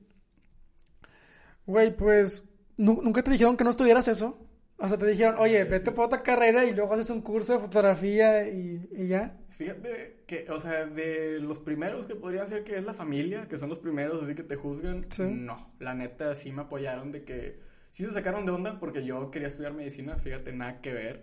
[1.66, 4.43] Güey, pues, ¿nunca te dijeron que no estudiaras eso?
[4.84, 7.58] O sea, te dijeron, oye, vete por otra carrera y luego haces un curso de
[7.58, 9.36] fotografía y, y ya.
[9.56, 13.56] Fíjate que, o sea, de los primeros que podrían ser que es la familia, que
[13.56, 17.60] son los primeros así que te juzgan, no, la neta sí me apoyaron de que
[17.90, 21.22] sí se sacaron de onda porque yo quería estudiar medicina, fíjate, nada que ver.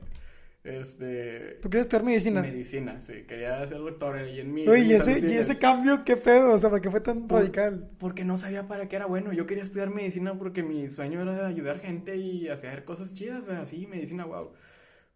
[0.63, 1.57] Este...
[1.61, 2.41] ¿Tú quieres estudiar medicina?
[2.41, 3.23] Medicina, sí.
[3.27, 4.67] Quería ser doctor y en mi...
[4.67, 6.53] Uy, ¿y ese, ¿y ese cambio qué pedo?
[6.53, 7.89] O sea, ¿por qué fue tan radical?
[7.97, 9.33] Porque no sabía para qué era bueno.
[9.33, 13.63] Yo quería estudiar medicina porque mi sueño era ayudar gente y hacer cosas chidas, ¿verdad?
[13.63, 14.51] Así, medicina, wow.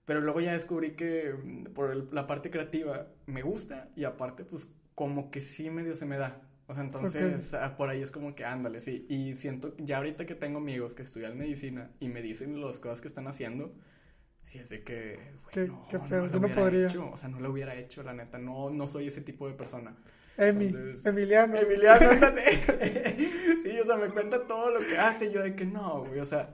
[0.06, 4.68] Pero luego ya descubrí que mm, por la parte creativa me gusta y aparte, pues,
[4.96, 6.42] como que sí medio se me da.
[6.68, 9.06] O sea, entonces ah, por ahí es como que ándale, sí.
[9.10, 13.02] Y siento, ya ahorita que tengo amigos que estudian medicina y me dicen las cosas
[13.02, 13.72] que están haciendo
[14.46, 15.20] si es de que,
[15.52, 16.30] ¿Qué, no, qué pedo?
[16.32, 16.88] yo no podría.
[16.88, 18.38] o sea, no lo hubiera hecho, la neta.
[18.38, 19.96] No, no soy ese tipo de persona.
[20.38, 20.72] Emi,
[21.04, 21.56] Emiliano.
[21.56, 22.10] Emiliano,
[23.64, 25.32] sí, o sea, me cuenta todo lo que hace.
[25.32, 26.20] Yo de que no, güey.
[26.20, 26.54] O sea,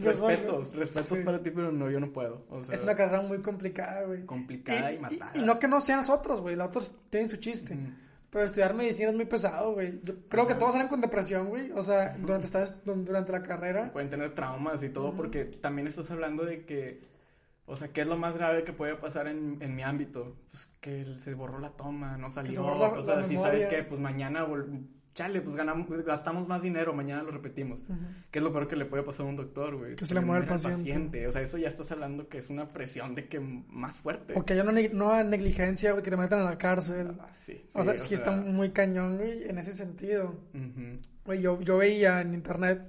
[0.00, 2.44] respetos, respetos para ti, pero no, yo no puedo.
[2.48, 4.24] O sea, es una carrera muy complicada, güey.
[4.24, 5.32] Complicada y, matada.
[5.34, 6.54] Y, no que no sean nosotros, güey.
[6.54, 7.76] Los otros tienen su chiste.
[8.30, 10.00] Pero estudiar medicina es muy pesado, güey.
[10.02, 11.72] Yo creo que todos salen con depresión, güey.
[11.72, 13.92] O sea, durante, estás, durante la carrera.
[13.92, 17.11] pueden tener traumas y todo, porque también estás hablando de que
[17.66, 20.36] o sea, ¿qué es lo más grave que puede pasar en, en mi ámbito?
[20.50, 22.64] Pues que se borró la toma, no salió.
[22.64, 24.46] o sea, si sabes que, pues mañana,
[25.14, 27.84] chale, pues ganamos, gastamos más dinero, mañana lo repetimos.
[28.30, 29.94] ¿Qué es lo peor que le puede pasar a un doctor, güey?
[29.94, 31.26] Que se le muere el paciente.
[31.28, 34.34] O sea, eso ya estás hablando que es una presión de que más fuerte.
[34.36, 37.16] O que haya una, no negligencia, güey, que te metan a la cárcel.
[37.20, 40.34] Ah, sí, o sea, sí está muy cañón, güey, en ese sentido.
[41.24, 42.82] Güey, yo, yo veía en internet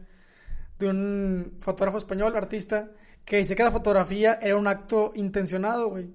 [0.83, 2.91] de un fotógrafo español, artista,
[3.25, 6.09] que dice que la fotografía era un acto intencionado, güey.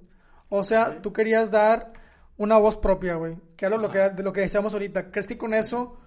[0.49, 1.93] O sea, tú querías dar
[2.37, 3.37] una voz propia, güey.
[3.57, 5.11] Que es lo que, de lo que decíamos ahorita.
[5.11, 5.99] ¿Crees que con eso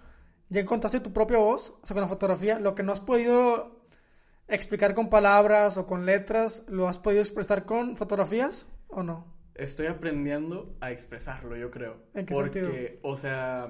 [0.49, 1.73] ya encontraste tu propia voz?
[1.81, 3.81] O sea, con la fotografía, lo que no has podido
[4.47, 9.25] explicar con palabras o con letras, ¿lo has podido expresar con fotografías o no?
[9.55, 11.97] Estoy aprendiendo a expresarlo, yo creo.
[12.13, 12.99] ¿En qué porque, sentido?
[13.03, 13.69] O sea,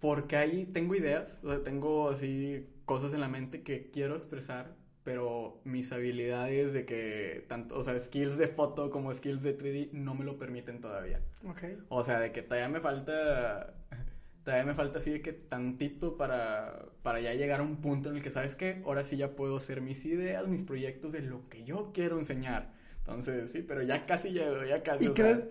[0.00, 4.74] porque ahí tengo ideas, o sea, tengo así cosas en la mente que quiero expresar,
[5.04, 9.92] pero mis habilidades de que tanto, o sea, skills de foto como skills de 3D
[9.92, 11.20] no me lo permiten todavía.
[11.46, 11.62] Ok.
[11.88, 13.74] O sea, de que todavía me falta
[14.42, 18.16] todavía me falta así de que tantito para para ya llegar a un punto en
[18.16, 21.48] el que sabes que ahora sí ya puedo hacer mis ideas, mis proyectos de lo
[21.48, 22.72] que yo quiero enseñar.
[22.98, 25.06] Entonces, sí, pero ya casi llego, ya casi.
[25.06, 25.44] ¿Y crees,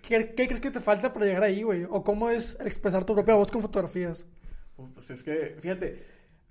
[0.00, 1.84] ¿qué, ¿qué, crees que te falta para llegar ahí, güey?
[1.84, 4.26] ¿O cómo es expresar tu propia voz con fotografías?
[4.94, 6.02] Pues es que, fíjate,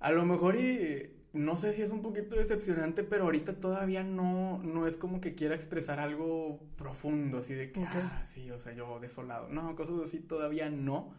[0.01, 4.61] a lo mejor y no sé si es un poquito decepcionante, pero ahorita todavía no,
[4.63, 8.73] no es como que quiera expresar algo profundo, así de que, ah, sí, o sea,
[8.73, 9.47] yo desolado.
[9.47, 11.13] No, cosas así todavía no.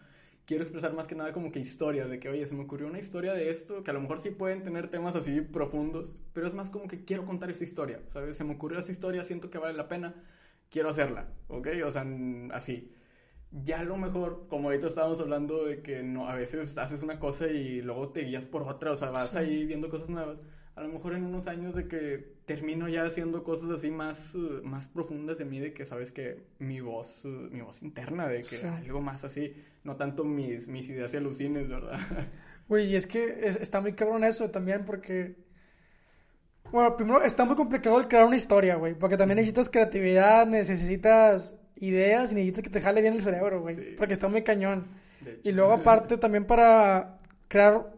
[0.44, 2.98] Quiero expresar más que nada como que historias, de que, oye, se me ocurrió una
[2.98, 6.54] historia de esto, que a lo mejor sí pueden tener temas así profundos, pero es
[6.54, 8.36] más como que quiero contar esa historia, ¿sabes?
[8.36, 10.16] Se me ocurrió esa historia, siento que vale la pena,
[10.68, 11.68] quiero hacerla, ¿ok?
[11.86, 12.04] O sea,
[12.50, 12.92] así
[13.52, 17.18] ya a lo mejor, como ahorita estábamos hablando de que no, a veces haces una
[17.18, 20.42] cosa y luego te guías por otra, o sea, vas ahí viendo cosas nuevas.
[20.74, 24.62] A lo mejor en unos años de que termino ya haciendo cosas así más, uh,
[24.64, 28.40] más profundas de mí, de que sabes que mi voz, uh, mi voz interna, de
[28.40, 32.00] que algo más así, no tanto mis, mis ideas y alucines, ¿verdad?
[32.68, 35.36] Güey, y es que está muy cabrón eso también porque...
[36.70, 41.58] Bueno, primero está muy complicado el crear una historia, güey, porque también necesitas creatividad, necesitas
[41.82, 43.96] ideas y necesitas que te jale bien el cerebro, güey.
[43.96, 44.86] Porque está muy cañón.
[45.42, 47.18] Y luego, aparte, también para
[47.48, 47.92] crear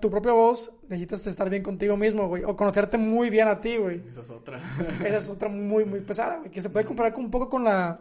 [0.00, 2.44] tu, propia voz, necesitas estar bien contigo mismo, güey.
[2.44, 4.02] O conocerte muy bien a ti, güey.
[4.08, 4.60] Esa es otra.
[5.04, 6.50] Esa es otra muy, muy pesada, güey.
[6.50, 7.98] Que se puede comparar con, un poco con la,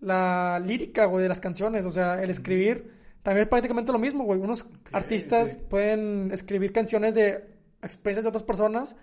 [0.00, 1.86] la lírica, güey, de las canciones.
[1.86, 2.92] O sea, el escribir
[3.22, 4.40] también es prácticamente lo mismo, güey.
[4.40, 7.49] Unos artistas pueden escribir canciones de
[7.82, 8.96] experiencias de otras personas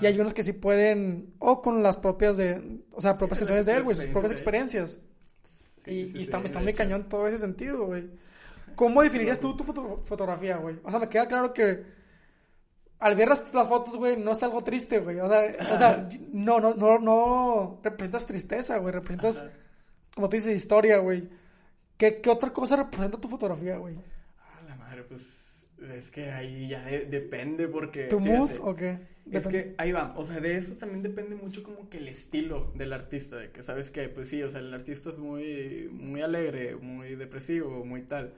[0.00, 3.66] y hay unos que sí pueden, o con las propias de, o sea, propias canciones
[3.66, 4.98] de él, güey, sus propias experiencias.
[5.86, 8.10] y, está, muy cañón todo ese sentido, güey.
[8.76, 10.78] ¿Cómo definirías tú tu fotografía, güey?
[10.84, 11.84] O sea, me queda claro que
[13.00, 15.20] al ver las, fotos, güey, no es algo triste, güey.
[15.20, 18.92] O sea, no, no, no, no representas tristeza, güey.
[18.92, 19.44] Representas,
[20.14, 21.28] como tú dices, historia, güey.
[21.96, 23.96] ¿Qué, ¿Qué otra cosa representa tu fotografía, güey?
[24.40, 28.04] Ah, la madre, pues Es que ahí ya de- depende porque...
[28.04, 28.98] ¿Tu mood o qué?
[29.30, 32.72] Es que ahí va, o sea, de eso también depende mucho como que el estilo
[32.74, 36.22] del artista, de que sabes que, pues sí, o sea, el artista es muy, muy
[36.22, 38.32] alegre, muy depresivo, muy tal.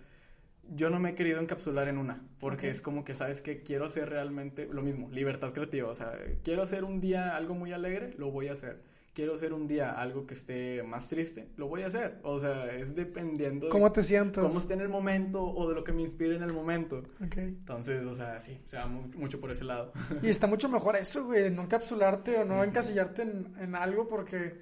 [0.74, 3.84] Yo no me he querido encapsular en una, porque es como que sabes que quiero
[3.86, 6.12] hacer realmente lo mismo, libertad creativa, o sea,
[6.44, 8.78] quiero hacer un día algo muy alegre, lo voy a hacer.
[9.12, 12.20] Quiero hacer un día algo que esté más triste, lo voy a hacer.
[12.22, 14.40] O sea, es dependiendo de ¿Cómo te sientes?
[14.42, 16.98] cómo esté en el momento o de lo que me inspire en el momento.
[17.24, 17.36] Ok.
[17.38, 19.92] Entonces, o sea, sí, se va mu- mucho por ese lado.
[20.22, 24.60] Y está mucho mejor eso, güey, no encapsularte o no encasillarte en, en algo porque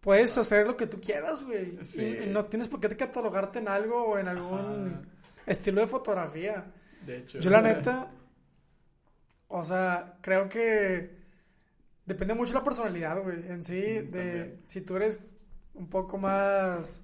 [0.00, 1.84] puedes hacer lo que tú quieras, güey.
[1.84, 2.00] Sí.
[2.20, 5.02] Y, y no tienes por qué catalogarte en algo o en algún Ajá.
[5.44, 6.72] estilo de fotografía.
[7.04, 7.40] De hecho.
[7.40, 8.12] Yo la neta,
[9.48, 11.17] o sea, creo que
[12.08, 14.62] depende mucho de la personalidad, güey, en sí, Ujú, de también.
[14.66, 15.20] si tú eres
[15.74, 17.02] un poco más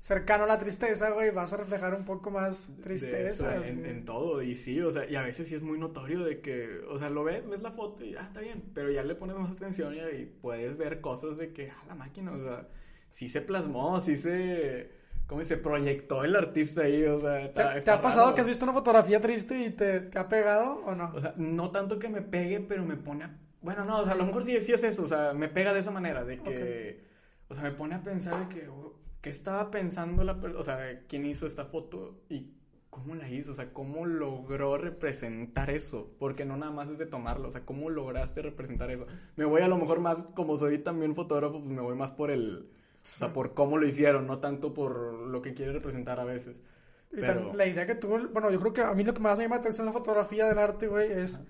[0.00, 3.54] cercano a la tristeza, güey, vas a reflejar un poco más tristeza.
[3.56, 6.24] eso, en, en todo, y sí, o sea, y a veces sí es muy notorio
[6.24, 9.04] de que, o sea, lo ves, ves la foto y, ah, está bien, pero ya
[9.04, 12.38] le pones más atención y, y puedes ver cosas de que, ah, la máquina, o
[12.42, 12.68] sea,
[13.12, 14.90] sí se plasmó, sí se,
[15.28, 18.34] ¿cómo se proyectó el artista ahí, o sea, ¿Te, está- te está ha pasado raro.
[18.34, 21.12] que has visto una fotografía triste y te, te ha pegado o no?
[21.14, 23.38] O sea, no tanto que me pegue, pero me pone a...
[23.62, 25.72] Bueno, no, o sea, a lo mejor sí, sí es eso, o sea, me pega
[25.72, 27.12] de esa manera, de que...
[27.48, 28.68] O sea, me pone a pensar de que...
[28.68, 30.60] oh, ¿Qué estaba pensando la persona?
[30.60, 32.22] O sea, ¿quién hizo esta foto?
[32.28, 32.54] Y
[32.90, 37.06] cómo la hizo, o sea, cómo logró representar eso, porque no nada más es de
[37.06, 39.06] tomarlo, o sea, cómo lograste representar eso.
[39.36, 42.30] Me voy a lo mejor más, como soy también fotógrafo, pues me voy más por
[42.30, 46.24] el, o sea, por cómo lo hicieron, no tanto por lo que quiere representar a
[46.24, 46.62] veces.
[47.10, 49.44] Pero, la idea que tuvo, bueno, yo creo que a mí lo que más me
[49.44, 51.40] llama la atención en la fotografía del arte, güey, es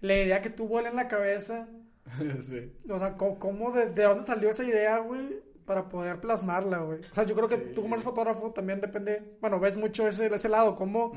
[0.00, 1.68] la idea que tuvo él en la cabeza.
[2.40, 7.00] sí, O sea, cómo, de, de dónde salió esa idea, güey, para poder plasmarla, güey.
[7.10, 7.72] O sea, yo creo que Sí.
[7.74, 11.12] tú como eres fotógrafo también depende, bueno, ves mucho ese, ese lado, cómo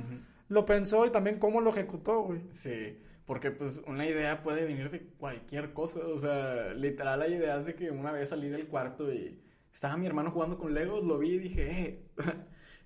[0.49, 2.41] lo pensó y también cómo lo ejecutó, güey.
[2.51, 7.65] Sí, porque pues una idea puede venir de cualquier cosa, o sea, literal hay ideas
[7.65, 9.41] de que una vez salí del cuarto y
[9.71, 12.05] estaba mi hermano jugando con Legos, lo vi y dije, eh,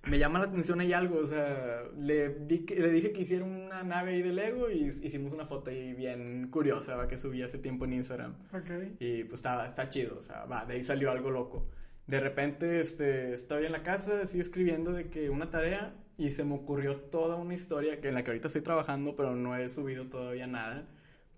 [0.08, 3.82] me llama la atención ahí algo, o sea, le, di le dije que hiciera una
[3.82, 7.08] nave ahí de Lego y hicimos una foto ahí bien curiosa, ¿va?
[7.08, 8.34] que subí hace tiempo en Instagram.
[8.52, 8.98] Ok.
[9.00, 11.68] Y pues está, está chido, o sea, va, de ahí salió algo loco.
[12.06, 16.44] De repente, este, estoy en la casa, así escribiendo de que una tarea y se
[16.44, 19.68] me ocurrió toda una historia que en la que ahorita estoy trabajando, pero no he
[19.68, 20.88] subido todavía nada.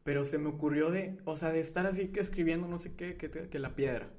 [0.05, 3.17] Pero se me ocurrió de, o sea, de estar así que escribiendo no sé qué,
[3.17, 4.11] que, que la piedra.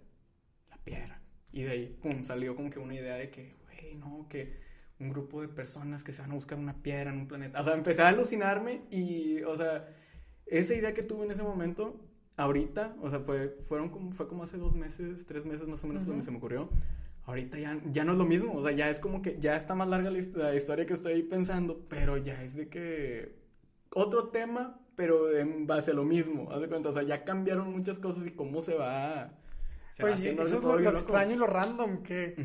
[0.70, 1.22] La piedra.
[1.52, 3.56] Y de ahí, pum, salió como que una idea de que,
[3.90, 4.60] güey, no, que
[5.00, 7.62] un grupo de personas que se van a buscar una piedra en un planeta.
[7.62, 9.88] O sea, empecé a alucinarme y, o sea,
[10.46, 11.96] esa idea que tuve en ese momento,
[12.38, 15.88] ahorita, o sea, fue, fueron como, fue como hace dos meses, tres meses más o
[15.88, 16.12] menos Ujú.
[16.12, 16.70] donde se me ocurrió.
[17.26, 19.76] Ahorita ya, ya no es lo mismo, o sea, ya es como que ya está
[19.76, 23.36] más larga la historia que estoy pensando, pero ya es de que
[23.94, 27.72] otro tema, pero en base a lo mismo, haz de cuenta, o sea, ya cambiaron
[27.72, 29.32] muchas cosas y cómo se va...
[30.00, 32.36] Pues eso es lo, extraño y lo random, que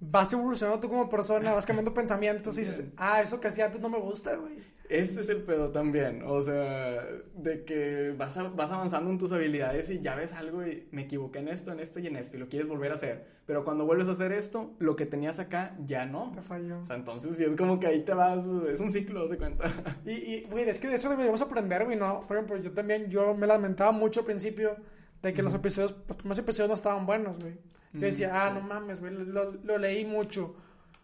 [0.00, 3.80] vas evolucionando tú como persona, vas cambiando pensamientos y dices, ah, eso que hacía antes
[3.80, 4.58] no me gusta, güey.
[4.88, 9.30] Ese es el pedo también, o sea, de que vas, a- vas avanzando en tus
[9.30, 12.36] habilidades y ya ves algo y me equivoqué en esto, en esto y en esto
[12.36, 13.24] y lo quieres volver a hacer.
[13.46, 16.32] Pero cuando vuelves a hacer esto, lo que tenías acá ya no.
[16.34, 16.80] Te falló.
[16.80, 19.72] O sea, entonces sí es como que ahí te vas, es un ciclo, se cuenta.
[20.04, 22.26] Y, y, güey, es que de eso deberíamos aprender, güey, ¿no?
[22.26, 24.76] Por ejemplo, yo también, yo me lamentaba mucho al principio
[25.22, 27.58] de que los episodios, los primeros episodios no estaban buenos, güey.
[27.92, 28.54] Yo decía, ah, sí.
[28.54, 30.54] no mames, güey, lo, lo leí mucho.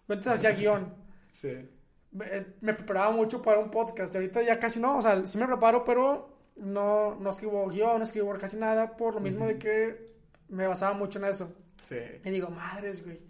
[0.08, 0.94] Yo antes hacía guion.
[1.32, 1.68] Sí.
[2.12, 4.14] Me, me preparaba mucho para un podcast.
[4.14, 8.04] Ahorita ya casi no, o sea, sí me preparo, pero no, no escribo guion, no
[8.04, 9.48] escribo casi nada, por lo mismo Ujú.
[9.48, 10.14] de que
[10.48, 11.54] me basaba mucho en eso.
[11.86, 11.98] Sí.
[12.24, 13.20] Y digo, madres, güey.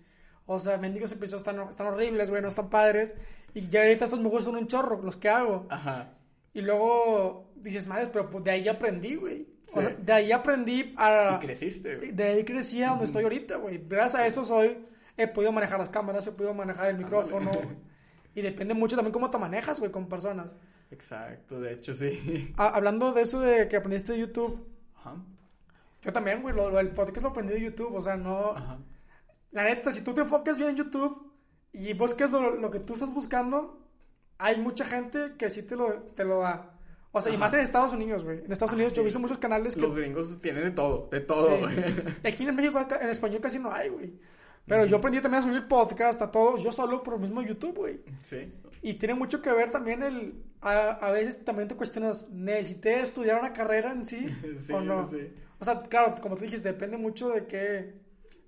[0.45, 3.15] O sea, mendigos episodios están, están horribles, güey, no están padres.
[3.55, 5.67] Y ya ahorita estos me gustan un chorro, los que hago.
[5.71, 6.13] Ajá.
[6.53, 9.49] Y luego dices, madres, pero pues de ahí aprendí, güey.
[9.69, 9.81] O Sí.
[9.81, 11.39] sea, de ahí aprendí a...
[11.43, 12.13] Y creciste, güey.
[12.13, 13.83] De ahí crecí a donde estoy ahorita, güey.
[13.89, 14.79] Gracias a eso soy...
[15.17, 17.51] He podido manejar las cámaras, he podido manejar el micrófono.
[18.35, 20.55] y depende mucho también cómo te manejas, güey, con personas.
[20.91, 22.53] Exacto, de hecho sí.
[22.59, 25.17] Ah, hablando de eso de que aprendiste de YouTube, Ajá.
[26.03, 27.95] yo también, güey, lo, lo del podcast lo aprendí de YouTube.
[27.95, 28.51] O sea, no...
[28.53, 28.79] Ajá.
[29.53, 31.33] La neta, si tú te enfocas bien en YouTube
[31.73, 33.81] y buscas lo, lo que tú estás buscando,
[34.39, 36.76] hay mucha gente que sí te lo, te lo da.
[37.17, 37.45] O sea, y Ajá.
[37.45, 38.39] más en Estados Unidos, güey.
[38.45, 39.07] En Estados Ah, Unidos yo he sí.
[39.07, 39.81] visto muchos canales que...
[39.81, 41.63] Los gringos tienen de todo, de todo, Sí.
[41.63, 41.75] güey.
[42.23, 44.13] Y Aquí en México, en español casi no hay, güey.
[44.67, 47.77] Pero yo aprendí también a subir podcast, a todo, yo solo por el mismo YouTube,
[47.77, 48.01] güey.
[48.25, 48.53] Sí.
[48.83, 50.35] Y tiene mucho que ver también el...
[50.61, 55.09] A, a veces también te cuestionas, ¿necesité estudiar una carrera en sí, Sí, o no?
[55.09, 55.33] sí.
[55.59, 57.95] O sea, claro, como tú dijiste, depende mucho de qué...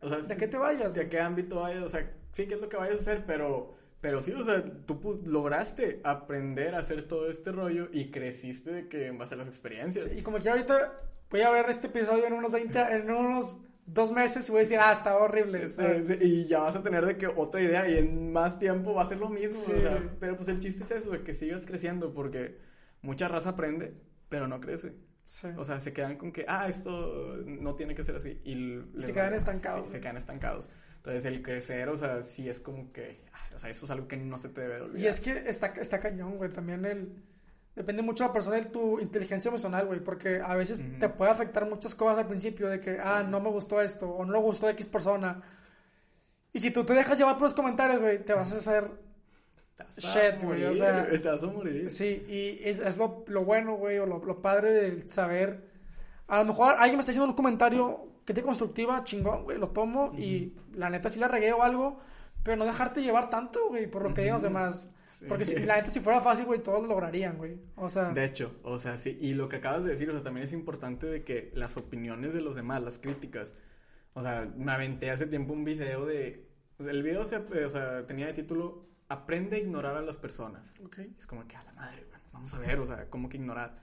[0.02, 1.08] O sea, ¿De qué te vayas, ¿De güey?
[1.10, 1.82] qué ámbito vayas?
[1.84, 4.64] O sea, sí, qué es lo que vayas a hacer, pero Pero sí, o sea,
[4.86, 9.38] tú lograste aprender a hacer todo este rollo y creciste de que en base a
[9.38, 10.04] las experiencias.
[10.04, 13.54] Sí, y como que ahorita voy a ver este episodio en unos 20, en unos
[13.86, 15.70] dos meses y voy a decir, ah, está horrible.
[15.70, 16.06] Sí, ¿sabes?
[16.06, 19.02] sí, y ya vas a tener de que otra idea y en más tiempo va
[19.02, 19.58] a ser lo mismo.
[19.58, 19.72] Sí.
[19.72, 22.58] o sea, pero pues el chiste es eso, de que sigas creciendo porque
[23.02, 23.94] mucha raza aprende,
[24.28, 24.92] pero no crece.
[25.58, 28.40] O sea, se quedan con que, ah, esto no tiene que ser así.
[28.44, 30.70] Y, se quedan estancados, se quedan estancados.
[31.08, 33.22] Entonces, el crecer, o sea, sí es como que,
[33.56, 35.02] o sea, eso es algo que no se te debe de olvidar.
[35.02, 36.50] Y es que está, está cañón, güey.
[36.50, 37.24] También el.
[37.74, 40.00] Depende mucho de la persona de tu inteligencia emocional, güey.
[40.00, 40.98] Porque a veces Ujú.
[40.98, 42.68] te puede afectar muchas cosas al principio.
[42.68, 44.06] De que, ah, no me gustó esto.
[44.10, 45.42] O no le gustó a X persona.
[46.52, 48.90] Y si tú te dejas llevar por los comentarios, güey, te vas a hacer.
[49.96, 51.90] Shit, güey, o sea, Te vas a morir.
[51.90, 53.98] Sí, y es, es lo, lo bueno, güey.
[53.98, 55.70] O lo, lo padre del saber.
[56.26, 59.58] A lo mejor alguien me está haciendo un comentario te constructiva, chingón, güey.
[59.58, 62.00] Lo tomo y la neta sí la regué o algo.
[62.42, 64.88] Pero no dejarte llevar tanto, güey, por lo que digan los demás.
[65.18, 65.26] Sí.
[65.28, 67.58] Porque si, la neta, si fuera fácil, güey, todos lo lograrían, güey.
[67.76, 70.22] O sea, De hecho, o sea, sí, y lo que acabas de decir, o sea,
[70.22, 73.52] también es importante de que las opiniones de los demás, las críticas,
[74.14, 77.68] o sea, me aventé hace tiempo un video de, o sea, el video se, o
[77.68, 80.74] sea, tenía de título, aprende a ignorar a las personas.
[80.84, 80.98] ok.
[81.18, 83.82] Es como que a la madre, güey, vamos a ver, o sea, ¿cómo que ignorar?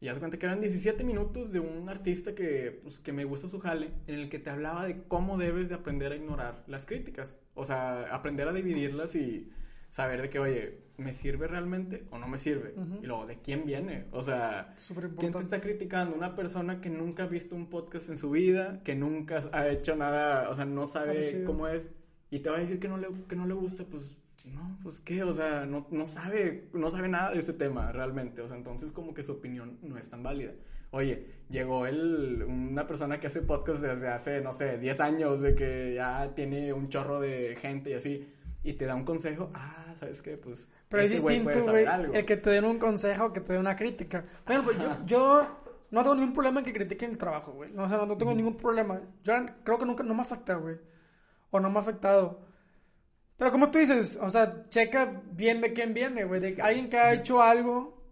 [0.00, 3.48] Y haz cuenta que eran 17 minutos de un artista que, pues, que me gusta
[3.48, 6.84] su jale, en el que te hablaba de cómo debes de aprender a ignorar las
[6.84, 7.38] críticas.
[7.54, 9.50] O sea, aprender a dividirlas y
[9.90, 12.74] saber de que, oye, ¿me sirve realmente o no me sirve?
[13.02, 14.04] Y luego, ¿de quién viene?
[14.12, 14.76] O sea,
[15.18, 16.14] ¿quién te está criticando?
[16.14, 19.96] Una persona que nunca ha visto un podcast en su vida, que nunca ha hecho
[19.96, 21.46] nada, o sea, no sabe Parecido.
[21.46, 21.90] cómo es,
[22.30, 24.10] y te va a decir que no le, que no le gusta, pues,
[24.46, 25.22] no, pues, ¿qué?
[25.22, 28.92] O sea, no, no sabe, no sabe nada de ese tema realmente, o sea, entonces
[28.92, 30.52] como que su opinión no es tan válida.
[30.92, 35.54] Oye, llegó el, una persona que hace podcast desde hace, no sé, 10 años, de
[35.54, 38.32] que ya tiene un chorro de gente y así,
[38.62, 40.36] y te da un consejo, ah, ¿sabes qué?
[40.36, 43.60] Pues, Pero es puede distinto, güey, el que te den un consejo que te den
[43.60, 44.24] una crítica.
[44.46, 45.46] Bueno, pues yo, yo
[45.90, 47.72] no tengo ningún problema en que critiquen el trabajo, güey.
[47.72, 49.00] No, o sea, no tengo ningún problema.
[49.22, 50.76] Yo creo que nunca, no me afecta, güey.
[51.50, 52.45] O no me ha afectado.
[53.36, 56.40] Pero como tú dices, o sea, checa bien de quién viene, güey.
[56.40, 58.02] De alguien que ha hecho algo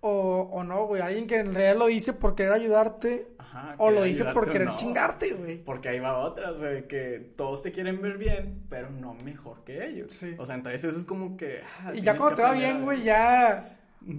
[0.00, 1.00] o, o no, güey.
[1.00, 4.66] Alguien que en realidad lo dice por querer ayudarte Ajá, o lo dice por querer
[4.68, 4.76] no.
[4.76, 5.64] chingarte, güey.
[5.64, 9.64] Porque ahí va otra, o sea, que todos te quieren ver bien, pero no mejor
[9.64, 10.12] que ellos.
[10.12, 10.34] Sí.
[10.38, 11.60] O sea, entonces eso es como que...
[11.82, 13.72] ah, Y ya cuando te va bien, güey, ya...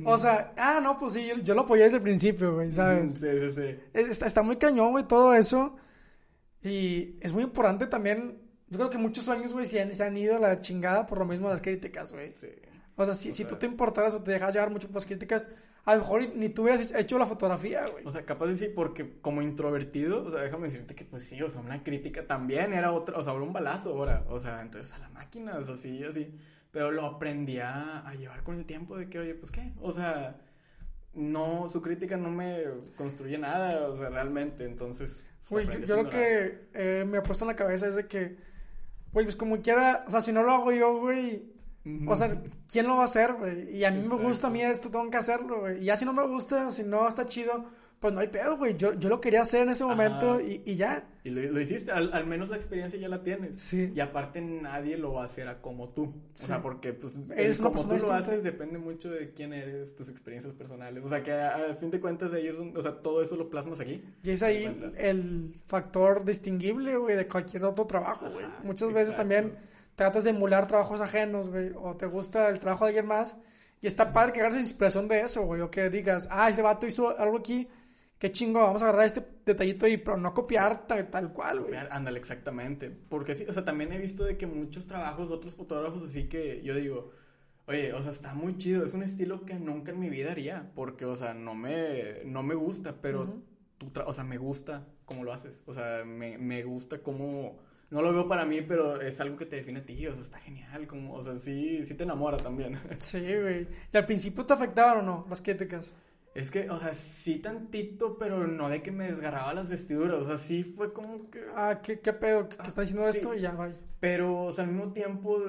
[0.05, 3.13] O sea, ah, no, pues sí, yo, yo lo apoyé desde el principio, güey, ¿sabes?
[3.13, 3.79] Sí, sí, sí.
[3.93, 5.77] Es- Está, está muy cañón, güey, todo eso.
[6.61, 8.41] Y es muy importante también.
[8.69, 11.17] Yo creo que muchos sueños, güey, se han, se han ido a la chingada por
[11.19, 12.33] lo mismo de las críticas, güey.
[12.35, 12.47] sí.
[12.99, 14.95] O sea, si, O si sea- tú te importaras o te dejas llevar mucho por
[14.95, 15.47] las críticas,
[15.85, 18.03] a lo mejor ni tú hubieras hecho la fotografía, güey.
[18.07, 21.39] O sea, capaz de sí, porque como introvertido, o sea, déjame decirte que pues sí,
[21.43, 24.61] o sea, una crítica también era otra, o sea, era un balazo ahora, o sea,
[24.63, 26.33] entonces a la máquina, o sea, sí, así,
[26.71, 29.91] pero lo aprendí a, a llevar con el tiempo de que, oye, pues qué, o
[29.91, 30.35] sea,
[31.13, 32.63] no, su crítica no me
[32.97, 35.23] construye nada, o sea, realmente, entonces...
[35.49, 38.37] Güey, yo, a lo que eh, me ha puesto en la cabeza es de que,
[39.11, 41.43] güey, pues como quiera, o sea, si no lo hago yo, güey,
[42.07, 43.75] o sea, ¿quién lo va a hacer, güey?
[43.75, 45.81] Y a mí me gusta a mí esto, tengo que hacerlo, güey.
[45.81, 47.65] Y ya si no me gusta, si no está chido,
[47.99, 48.77] pues no hay pedo, güey.
[48.77, 51.07] Yo, yo lo quería hacer en ese momento y, y ya.
[51.23, 53.59] Y lo, lo hiciste, al, al menos la experiencia ya la tienes.
[53.59, 53.91] Sí.
[53.95, 56.03] Y aparte nadie lo va a hacer a como tú.
[56.03, 60.09] O sea, porque pues Eres como tú lo haces depende mucho de quién eres, tus
[60.09, 61.03] experiencias personales.
[61.03, 63.35] O sea, que a, a fin de cuentas ahí es un- o sea, todo eso
[63.35, 64.03] lo plasmas aquí.
[64.23, 68.45] Y es ¿Te ahí el factor distinguible, güey, de cualquier otro trabajo, güey.
[68.45, 69.55] Ajá, Muchas veces también
[69.95, 73.37] tratas de emular trabajos ajenos, güey, o te gusta el trabajo de alguien más.
[73.81, 76.87] Y está padre que agarres inspiración de eso, güey, o que digas, ah, ese vato
[76.87, 77.67] hizo algo aquí,
[78.19, 81.75] qué chingo, vamos a agarrar este detallito ahí, pero no copiar tal, tal cual, güey.
[81.89, 82.89] Ándale, exactamente.
[82.89, 86.61] Porque sí, o sea, también he visto de que muchos trabajos, otros fotógrafos, así que
[86.63, 87.11] yo digo,
[87.67, 90.71] oye, o sea, está muy chido, es un estilo que nunca en mi vida haría,
[90.75, 93.43] porque, o sea, no me, no me gusta, pero, Ujú.
[93.77, 97.59] tú tra- o sea, me gusta cómo lo haces, o sea, me, me gusta cómo,
[97.89, 100.23] no lo veo para mí, pero es algo que te define a ti, o sea,
[100.23, 102.79] está genial, como, o sea, sí, sí te enamora también.
[102.99, 103.67] Sí, güey.
[103.93, 105.95] ¿Y al principio te afectaban o no las críticas?
[106.37, 110.23] Es que, o sea, sí tantito, pero no de que me desgarraba las vestiduras, o
[110.23, 111.43] sea, sí fue como que...
[111.55, 112.47] Ah, ¿qué, qué pedo?
[112.47, 113.17] ¿Qué, qué está diciendo sí.
[113.17, 113.33] esto?
[113.33, 113.75] Y ya, vaya.
[113.99, 115.39] Pero, o sea, al mismo tiempo,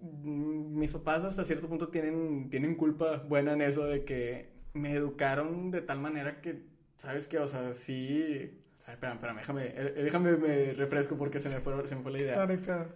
[0.00, 4.92] mm, mis papás hasta cierto punto tienen, tienen culpa buena en eso de que me
[4.94, 6.64] educaron de tal manera que,
[6.96, 7.38] ¿sabes qué?
[7.38, 8.58] O sea, sí...
[8.84, 12.02] A ver, espérame, espérame, déjame, eh, déjame me refresco porque se me fue, se me
[12.02, 12.46] fue la Ah, idea.
[12.46, 12.86] no hay pedo.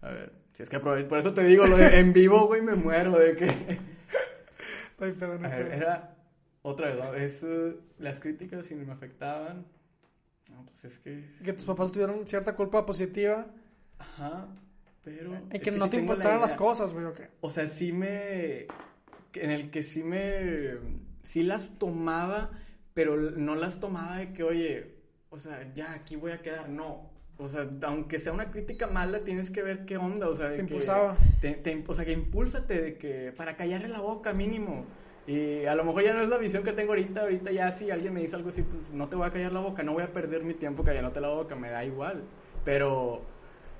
[0.00, 2.62] A ver, si es que aprovecho, por eso te digo, lo de en vivo, güey,
[2.62, 3.48] me muero de que...
[4.96, 6.13] Pedo, no A ver, era
[6.66, 7.14] otra vez, ¿no?
[7.14, 9.66] Es eh, las críticas si me afectaban.
[10.50, 11.24] No, pues es que...
[11.44, 13.46] Que tus papás tuvieron cierta culpa positiva.
[13.98, 14.48] Ajá.
[15.02, 15.34] Pero...
[15.34, 17.28] En es que no te tengo la importaran las cosas, güey, ¿o qué?
[17.42, 18.66] O sea, sí me.
[19.34, 20.76] En el que sí me.
[21.22, 22.50] Sí las tomaba,
[22.94, 24.94] pero no las tomaba de que, oye,
[25.28, 26.70] o sea, ya aquí voy a quedar.
[26.70, 27.10] No.
[27.36, 30.28] O sea, aunque sea una crítica mala, tienes que ver qué onda.
[30.28, 30.72] O sea, de Te que.
[30.72, 31.16] impulsaba.
[31.42, 33.32] te- te- o sea, que impúlsate de que.
[33.36, 34.86] Para callarle la boca, mínimo.
[35.26, 37.22] Y a lo mejor ya no es la visión que tengo ahorita.
[37.22, 39.60] Ahorita ya, si alguien me dice algo así, pues no te voy a callar la
[39.60, 39.82] boca.
[39.82, 41.54] No voy a perder mi tiempo callándote la boca.
[41.56, 42.22] Me da igual.
[42.64, 43.22] Pero.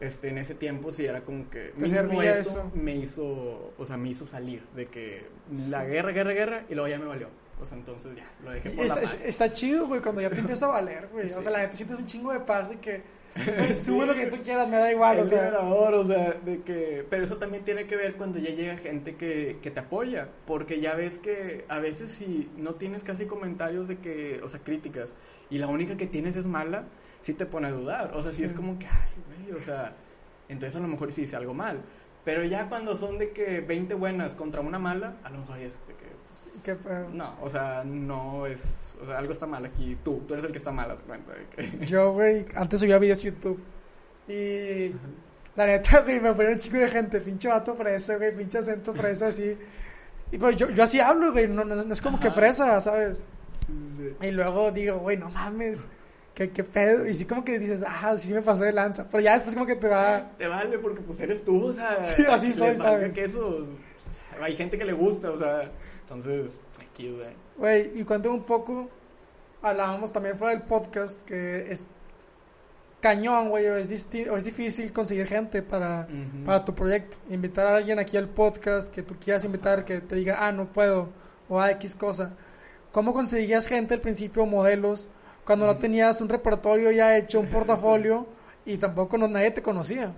[0.01, 2.71] Este, en ese tiempo sí era como que eso, eso.
[2.75, 5.25] me hizo, o sea, me hizo salir de que
[5.69, 7.29] la guerra, guerra, guerra y luego ya me valió.
[7.63, 9.15] O sea, entonces ya, lo dejé por Está, la paz.
[9.15, 11.33] es- está chido, güey, cuando ya te empieza a valer, güey.
[11.33, 13.03] O sea, la neta sientes un chingo de paz de que,
[13.77, 15.47] sube lo que tú quieras, me da igual, o sea.
[15.47, 17.05] liberador, o sea, de que...
[17.11, 20.81] Pero eso también tiene que ver cuando ya llega gente que, que te apoya, porque
[20.81, 25.13] ya ves que a veces si no tienes casi comentarios de que, o sea, críticas,
[25.51, 26.85] y la única que tienes es mala,
[27.23, 28.45] sí te pone a dudar, o sea, sí, Sí.
[28.45, 29.11] es como que, ay,
[29.47, 29.97] güey, o sea,
[30.49, 31.83] entonces a lo mejor sí hice algo mal,
[32.25, 35.67] pero ya cuando son de que 20 buenas contra una mala, a lo mejor ya
[35.67, 36.14] es de que,
[36.65, 37.09] qué pedo.
[37.11, 40.53] no, o sea, no es, o sea, algo está mal aquí, tú, tú eres el
[40.53, 41.87] que está mal, haz cuenta de que...
[41.87, 43.61] Yo, güey, antes subía videos a YouTube.
[44.29, 44.93] Y
[45.57, 48.95] la neta, güey, me ponía un chico de gente, pinche vato fresa, güey, pinche acento
[48.95, 49.57] fresa, así.
[50.33, 53.25] Y pues yo, yo así hablo, güey, no, no, no es como que fresa, ¿sabes?
[53.97, 54.27] Sí.
[54.27, 55.87] Y luego digo, güey, no mames,
[56.35, 57.07] ¿qué, qué pedo.
[57.07, 59.07] Y sí, como que dices, ah, sí me pasé de lanza.
[59.09, 60.33] Pero ya después, como que te va.
[60.37, 62.03] Te vale porque pues eres tú, o sea.
[62.03, 63.15] Sí, así soy, ¿sabes?
[63.15, 63.67] que eso,
[64.41, 65.71] hay gente que le gusta, o sea,
[66.05, 67.31] entonces, aquí, güey.
[67.57, 68.91] Güey, y cuando un poco
[69.63, 71.89] hablábamos también fuera del podcast que es
[73.01, 76.07] cañón, güey, o es, o es difícil conseguir gente para,
[76.45, 77.17] para tu proyecto.
[77.31, 80.67] Invitar a alguien aquí al podcast que tú quieras invitar, que te diga, ah, no
[80.67, 81.09] puedo,
[81.49, 82.33] o ah, X cosa.
[82.93, 85.09] ¿Cómo conseguías gente al principio, modelos,
[85.47, 88.27] cuando no tenías un repertorio ya hecho, un portafolio,
[88.67, 90.13] y tampoco no, nadie te conocía?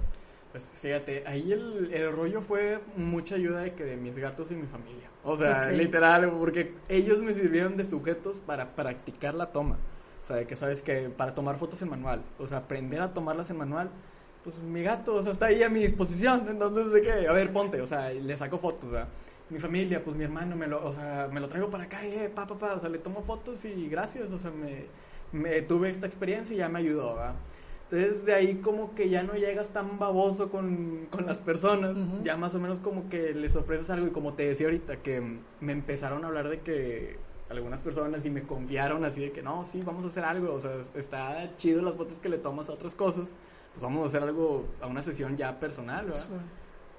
[0.57, 4.55] Pues fíjate, ahí el, el rollo fue mucha ayuda de que de mis gatos y
[4.55, 5.11] mi familia.
[5.23, 9.77] O sea, literal, porque ellos me sirvieron de sujetos para practicar la toma.
[10.23, 13.13] O sea, de que sabes que para tomar fotos en manual, o sea, aprender a
[13.13, 13.91] tomarlas en manual,
[14.45, 16.47] pues mi gato, o sea, está ahí a mi disposición.
[16.49, 19.09] Entonces, de que, a ver, ponte, o sea, y le saco fotos, o sea,
[19.51, 22.31] mi familia, pues mi hermano, me lo, o sea, me lo traigo para acá, eh,
[22.35, 24.87] pa, pa, pa, o sea, le tomo fotos y gracias, o sea, me,
[25.33, 27.35] me tuve esta experiencia y ya me ayudó, ¿verdad?
[27.91, 32.37] Entonces de ahí como que ya no llegas tan baboso con, con las personas, ya
[32.37, 35.73] más o menos como que les ofreces algo y como te decía ahorita que me
[35.73, 37.17] empezaron a hablar de que
[37.49, 40.61] algunas personas y me confiaron así de que no, sí, vamos a hacer algo, o
[40.61, 43.35] sea, está chido las fotos que le tomas a otras cosas,
[43.73, 46.21] pues vamos a hacer algo, a una sesión ya personal, ¿verdad?
[46.21, 46.33] Sí.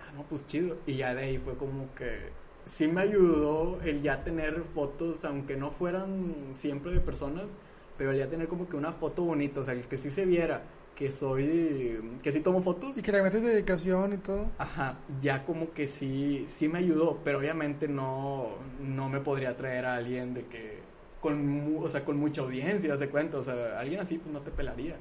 [0.01, 0.77] Ah, no, pues chido.
[0.85, 2.29] Y ya de ahí fue como que
[2.63, 7.57] sí me ayudó el ya tener fotos, aunque no fueran siempre de personas,
[7.97, 10.25] pero el ya tener como que una foto bonita, o sea, el que sí se
[10.25, 10.61] viera
[10.97, 12.97] que soy, que sí tomo fotos.
[12.97, 14.47] Y que le metes dedicación y todo.
[14.57, 19.85] Ajá, ya como que sí, sí me ayudó, pero obviamente no, no me podría traer
[19.85, 20.79] a alguien de que,
[21.21, 24.41] con, mu- o sea, con mucha audiencia, se cuenta, o sea, alguien así pues no
[24.41, 24.95] te pelaría,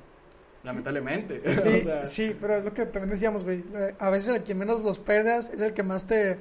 [0.65, 1.41] lamentablemente.
[1.65, 3.65] Y- O sea, sí, pero es lo que también decíamos, güey.
[3.75, 6.37] eh, A veces el que menos los pelas es el que más te,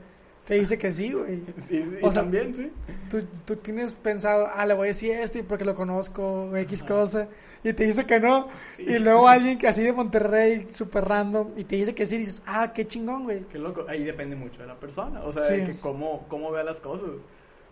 [0.45, 1.37] te dice que sí, güey.
[1.67, 2.71] sí, sí, o y sea, también, sí.
[3.09, 6.83] Tú, tú tienes pensado, ah, le voy a decir esto y porque lo conozco, X
[6.83, 6.93] Ajá.
[6.93, 7.27] cosa,
[7.63, 8.49] y te dice que no.
[8.75, 8.83] Sí.
[8.83, 12.43] Y luego alguien que así de Monterrey, súper random, y te dice que sí, dices,
[12.45, 13.43] ah, qué chingón, güey.
[13.45, 16.63] Qué loco, ahí depende mucho de la persona, o sea, de que cómo, cómo vea
[16.63, 17.09] las cosas.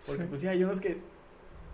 [0.08, 0.98] Porque pues sí, hay unos que,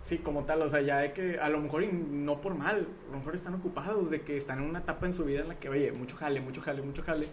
[0.02, 2.86] sí, como tal, o sea, ya de que a lo mejor, y no por mal,
[3.08, 5.48] a lo mejor están ocupados, de que están en una etapa en su vida en
[5.48, 7.26] la que, oye, mucho jale, mucho jale, mucho jale,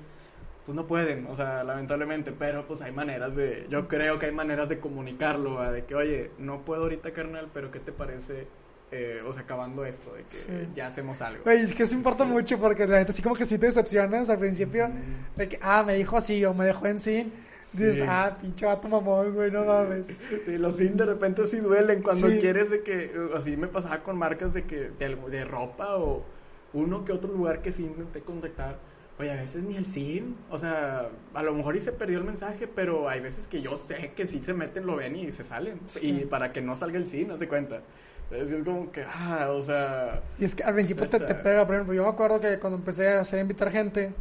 [0.67, 4.33] pues no pueden, o sea, lamentablemente, pero pues hay maneras de, yo creo que hay
[4.33, 5.71] maneras de comunicarlo, ¿va?
[5.71, 8.47] de que, oye, no puedo ahorita, carnal, pero ¿qué te parece,
[8.91, 10.47] eh, o sea, acabando esto, de que Sí.
[10.75, 11.43] ya hacemos algo?
[11.45, 14.29] Güey, es que eso importa mucho porque la neta así como que sí te decepcionas
[14.29, 15.37] al principio, Mm.
[15.37, 17.31] de que, ah, me dijo así o me dejó en sin.
[17.71, 18.03] Dices, Sí.
[18.05, 20.07] ah, pinche vato mamón, güey, no mames.
[20.45, 22.39] Sí, los sin de repente sí duelen cuando Sí.
[22.39, 26.25] quieres de que, así me pasaba con marcas de que, de, de ropa o
[26.73, 28.79] uno que otro lugar que sí intenté contactar.
[29.19, 32.23] Oye, a veces ni el sin, o sea, a lo mejor y se perdió el
[32.23, 35.43] mensaje, pero hay veces que yo sé que sí se meten, lo ven y se
[35.43, 35.79] salen.
[35.87, 36.09] Sí.
[36.21, 37.81] Y para que no salga el sin, hace cuenta.
[38.29, 41.65] Entonces es como que, ah, o sea, Y es que al principio te, te pega,
[41.65, 44.13] por ejemplo, yo me acuerdo que cuando empecé a hacer invitar gente,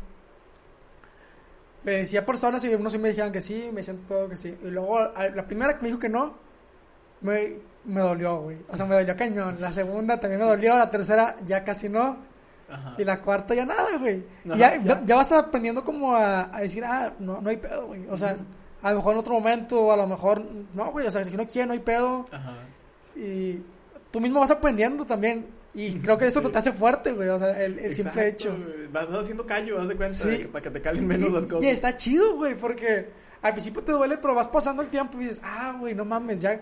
[1.85, 4.37] le decía a personas y unos sí me dijeron que sí, me decían todo que
[4.37, 4.57] sí.
[4.63, 6.35] Y luego la primera que me dijo que no,
[7.21, 8.59] me, me dolió, güey.
[8.69, 9.61] O sea, me dolió cañón.
[9.61, 12.17] La segunda también me dolió, la tercera ya casi no.
[12.69, 12.95] Ajá.
[12.99, 14.25] Y la cuarta ya nada, güey.
[14.47, 15.03] Ajá, ya, ya.
[15.05, 15.15] ya.
[15.17, 18.07] vas aprendiendo como a, a decir, ah, no, no hay pedo, güey.
[18.11, 18.37] O sea,
[18.83, 20.43] a lo mejor en otro momento, a lo mejor,
[20.75, 21.07] no, güey.
[21.07, 22.27] O sea, si no quiere, no hay pedo.
[23.15, 23.61] Y
[24.11, 25.47] tú mismo vas aprendiendo también.
[25.75, 27.29] Y creo que esto te hace fuerte, güey.
[27.29, 28.57] O sea, el, el simple Exacto, hecho.
[28.57, 28.87] güey.
[28.89, 30.39] Vas, vas haciendo callo, haz de cuenta, Sí.
[30.39, 31.65] que- para que te calen menos Y- las cosas.
[31.65, 33.11] Y está chido, güey, porque
[33.43, 36.41] al principio te duele, pero vas pasando el tiempo y dices, ah, güey, no mames,
[36.41, 36.61] ya.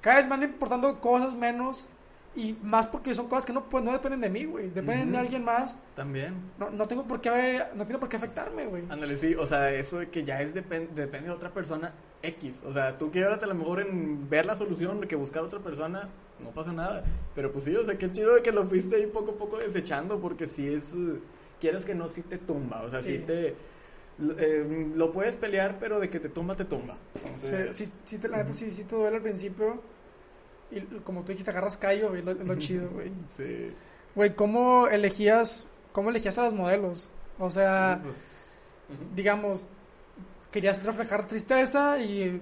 [0.00, 1.86] Cada vez van importando cosas menos.
[2.34, 4.70] Y más porque son cosas que no, pues, no dependen de mí, güey.
[4.70, 5.76] Dependen de alguien más.
[5.94, 6.34] También.
[6.58, 8.84] No, no tengo por qué, no tiene por qué afectarme, güey.
[8.88, 12.62] Ándale, sí, o sea, eso de que ya es depen- depende de otra persona X.
[12.64, 15.58] O sea, tú quieras a lo mejor en ver la solución que buscar a otra
[15.60, 16.08] persona,
[16.42, 17.04] no pasa nada.
[17.34, 19.58] Pero pues sí, o sea, qué chido de que lo fuiste ahí poco a poco
[19.58, 20.94] desechando, porque si es,
[21.60, 22.80] quieres que no, sí te tumba.
[22.82, 23.24] O sea, sí, Sí.
[23.26, 23.54] te.
[24.38, 26.96] eh, lo puedes pelear, pero de que te tumba, te tumba.
[27.14, 29.80] Sí, Entonces, sí, sí te, la neta sí, sí te duele al principio.
[30.72, 33.12] Y como tú dijiste, agarras callo, güey, es lo, chido, güey.
[33.36, 33.74] sí.
[34.14, 37.08] Güey, ¿cómo elegías, cómo elegías a las modelos?
[37.38, 38.50] O sea, Pues,
[39.14, 39.64] digamos,
[40.50, 42.40] ¿querías reflejar tristeza y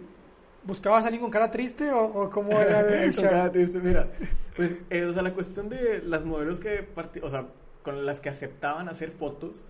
[0.64, 4.08] buscabas a alguien con cara triste o, o cómo era el Con cara triste, mira,
[4.56, 6.88] pues, eh, o sea, la cuestión de las modelos que,
[7.22, 7.46] o sea,
[7.82, 9.62] con las que aceptaban hacer fotos,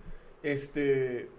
[0.43, 1.29] este,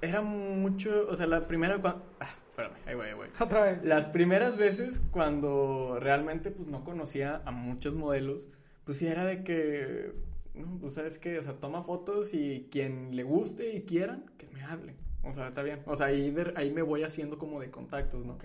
[0.00, 1.80] era mucho, o sea, la primera,
[2.20, 3.28] ah, espérame, ahí voy, ahí voy.
[3.38, 3.84] Otra vez.
[3.84, 8.48] Las primeras veces cuando realmente, pues, no conocía a muchos modelos,
[8.84, 10.12] pues, sí era de que,
[10.54, 11.38] no, pues, ¿sabes qué?
[11.38, 14.94] O sea, toma fotos y quien le guste y quieran, que me hable.
[15.22, 15.80] O sea, está bien.
[15.86, 18.34] O sea, ahí, de- ahí me voy haciendo como de contactos, ¿no?
[18.34, 18.44] Ok.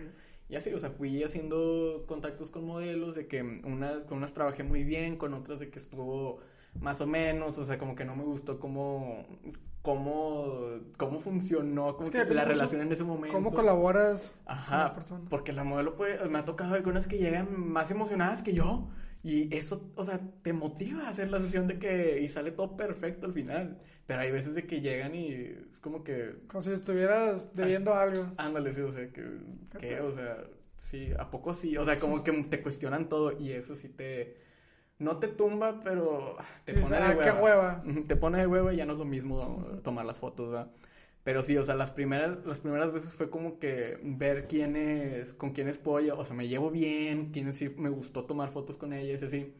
[0.50, 4.64] Y así, o sea, fui haciendo contactos con modelos, de que unas, con unas trabajé
[4.64, 6.40] muy bien, con otras de que estuvo
[6.80, 9.26] más o menos, o sea, como que no me gustó cómo,
[9.82, 13.34] cómo, cómo funcionó, como Es que que la relación en ese momento.
[13.36, 15.26] ¿Cómo colaboras con Ajá, la persona?
[15.30, 18.90] porque la modelo puede, me ha tocado algunas que llegan más emocionadas que yo
[19.24, 22.76] y eso, o sea, te motiva a hacer la sesión de que y sale todo
[22.76, 25.34] perfecto al final, pero hay veces de que llegan y
[25.72, 28.32] es como que Como si estuvieras debiendo algo.
[28.38, 29.24] Ándale, sí, o sea, que,
[29.80, 30.44] que, o sea,
[30.78, 31.78] sí, ¿a poco sí?
[31.78, 34.38] O sea, como que te cuestionan todo y eso sí te,
[35.02, 37.42] no te tumba, pero ah, te pone "Ah, de qué hueva.
[37.42, 37.84] hueva".
[38.08, 40.72] Te pone de hueva y ya no es lo mismo tomar las fotos, ¿verdad?
[41.24, 45.52] Pero sí, o sea, las primeras, las primeras veces fue como que ver quiénes, con
[45.52, 49.22] quiénes puedo, o sea, me llevo bien, quiénes sí me gustó tomar fotos con ellas
[49.22, 49.54] y así.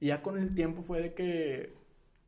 [0.00, 1.74] Y ya con el tiempo fue de que,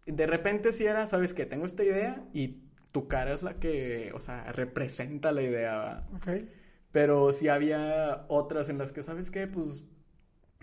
[0.07, 1.45] de repente sí era, ¿sabes qué?
[1.47, 2.63] Tengo esta idea y
[2.93, 6.05] tu cara es la que, o sea, representa la idea, ¿verdad?
[6.17, 6.49] Ok.
[6.93, 9.47] Pero sí había otras en las que, ¿sabes qué?
[9.47, 9.85] Pues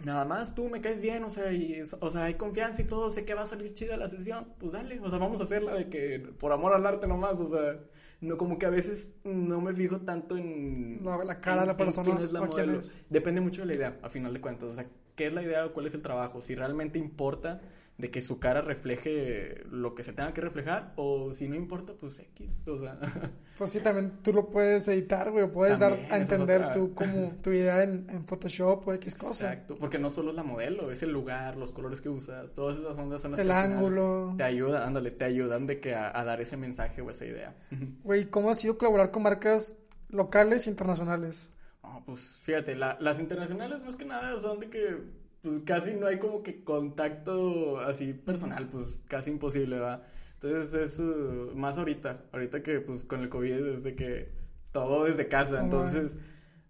[0.03, 3.09] nada más tú me caes bien, o sea, y, o sea, hay confianza y todo,
[3.11, 5.73] sé que va a salir chida la sesión, pues dale, o sea, vamos a hacerla
[5.75, 7.79] de que por amor al arte nomás, o sea,
[8.21, 11.77] no como que a veces no me fijo tanto en La- la cara de la
[11.77, 12.79] persona quién es la quién modelo.
[12.79, 12.97] es.
[13.09, 14.85] Depende mucho de la idea, a final de cuentas, o sea,
[15.15, 17.61] qué es la idea o cuál es el trabajo, si realmente importa
[17.97, 21.93] de que su cara refleje lo que se tenga que reflejar o si no importa,
[21.93, 22.99] pues X, o sea,
[23.57, 25.45] Pues sí, también tú lo puedes editar, güey.
[25.45, 26.71] o Puedes dar También, a esa es entender otra.
[26.73, 29.45] tu, como, tu idea en, en Photoshop o X cosa.
[29.53, 32.77] Exacto, porque no solo es la modelo, es el lugar, los colores que usas, todas
[32.77, 34.33] esas ondas son las El que ángulo.
[34.37, 37.55] Te ayudan, ándale, te ayudan de que a, a dar ese mensaje o esa idea.
[38.03, 39.77] Güey, ¿cómo ha sido colaborar con marcas
[40.09, 41.49] locales e internacionales?
[41.81, 44.97] No, pues fíjate, la- las internacionales más que nada son de que
[45.45, 50.01] pues casi no hay como que contacto así personal, pues casi imposible, ¿verdad?
[50.41, 54.31] Entonces es uh, más ahorita, ahorita que pues con el COVID es de que
[54.71, 56.17] todo desde casa, Oh, entonces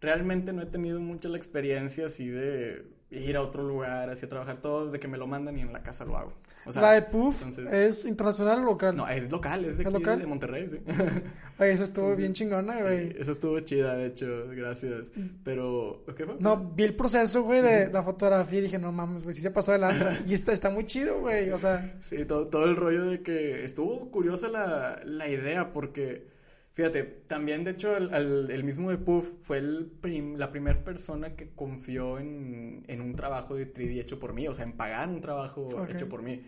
[0.01, 2.85] realmente no he tenido mucha la experiencia así de
[3.15, 5.71] ir a otro lugar, así a trabajar todo, de que me lo mandan y en
[5.73, 6.33] la casa lo hago.
[6.65, 8.95] O sea, la de Puff entonces- es internacional o local.
[8.95, 10.19] No, es local, es de ¿Es aquí, local?
[10.19, 10.77] de Monterrey, sí.
[11.57, 13.15] Ay, esa estuvo Entonces, bien chingona, Sí, güey.
[13.19, 15.11] eso estuvo chida, de hecho, gracias.
[15.43, 16.35] Pero, ¿qué fue?
[16.39, 19.51] No, vi el proceso, güey, de la fotografía y dije, no mames, güey, sí se
[19.51, 20.17] pasó de lanza.
[20.25, 23.63] y está, está muy chido, güey, o sea, Sí, todo, todo el rollo de que
[23.63, 26.27] estuvo curiosa la, la idea porque,
[26.75, 30.83] fíjate, también de hecho el, el- el mismo de Puff fue el prim- la primera
[30.83, 34.73] persona que confió en, en un trabajo de 3D hecho por mí, o sea, en
[34.73, 35.89] pagar un trabajo Ok.
[35.89, 36.43] hecho por mí.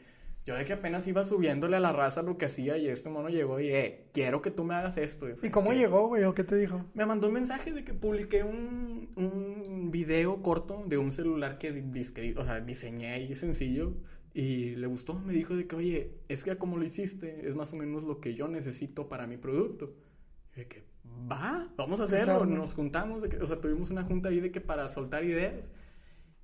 [0.45, 3.27] Yo de que apenas iba subiéndole a la raza lo que hacía y este mono
[3.27, 5.27] llegó y, eh, quiero que tú me hagas esto.
[5.35, 6.85] fue ¿y cómo que- llegó, güey, o qué te dijo?
[6.93, 11.73] Me mandó un mensaje de que publiqué un, un video corto de un celular que,
[11.83, 13.93] disque- o sea, diseñé ahí sencillo
[14.33, 15.15] y le gustó.
[15.19, 18.21] Me dijo de que, oye, es que como lo hiciste es más o menos lo
[18.21, 19.93] que yo necesito para mi producto.
[20.57, 20.83] De que,
[21.31, 22.43] va, vamos a hacerlo.
[22.47, 25.71] Nos juntamos, de que, o sea, tuvimos una junta ahí de que para soltar ideas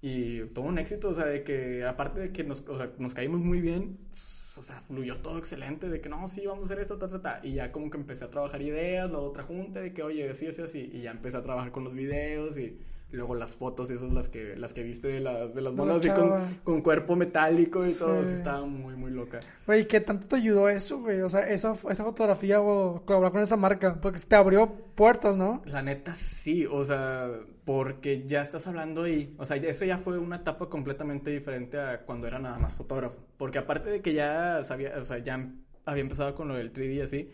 [0.01, 3.16] y todo un éxito, o sea, de que aparte de que nos, o sea, nos
[3.16, 6.74] caímos muy bien, pues, o sea, fluyó todo excelente, de que no, sí, vamos a
[6.74, 7.39] hacer esto, ta, ta, ta.
[7.41, 10.45] Y ya como que empecé a trabajar ideas, la otra junta, de que, oye, sí,
[10.45, 10.91] así, así.
[10.93, 12.78] Y ya empecé a trabajar con los videos y
[13.18, 16.09] luego las fotos, esas las que, las que viste de las, de las monas así
[16.09, 16.34] con,
[16.64, 17.99] con cuerpo metálico y Sí.
[17.99, 19.39] todo, sí, estaba muy, muy loca.
[19.66, 21.22] Güey, ¿qué tanto te ayudó eso, güey?
[21.22, 25.61] O sea, esa, esa fotografía o colaborar con esa marca, porque te abrió puertas, ¿no?
[25.66, 27.30] La neta sí, o sea,
[27.66, 32.01] porque ya estás hablando ahí, o sea, eso ya fue una etapa completamente diferente a
[32.01, 35.49] cuando era nada más fotógrafo, porque aparte de que ya sabía, o sea, ya
[35.86, 37.30] había empezado con lo del 3D y así,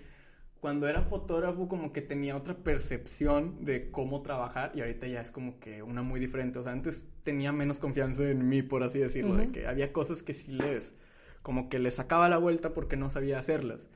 [0.59, 5.31] cuando era fotógrafo como que tenía otra percepción de cómo trabajar y ahorita ya es
[5.31, 8.99] como que una muy diferente, o sea, antes tenía menos confianza en mí, por así
[8.99, 9.51] decirlo, de Ujú.
[9.51, 10.95] que había cosas que sí les,
[11.41, 13.89] como que les sacaba la vuelta porque no sabía hacerlas.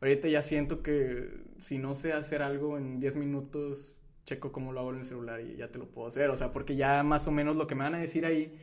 [0.00, 4.80] Ahorita ya siento que si no sé hacer algo en 10 minutos, checo cómo lo
[4.80, 6.30] hago en el celular y ya te lo puedo hacer.
[6.30, 8.58] O sea, porque ya más o menos lo que me van a decir ahí,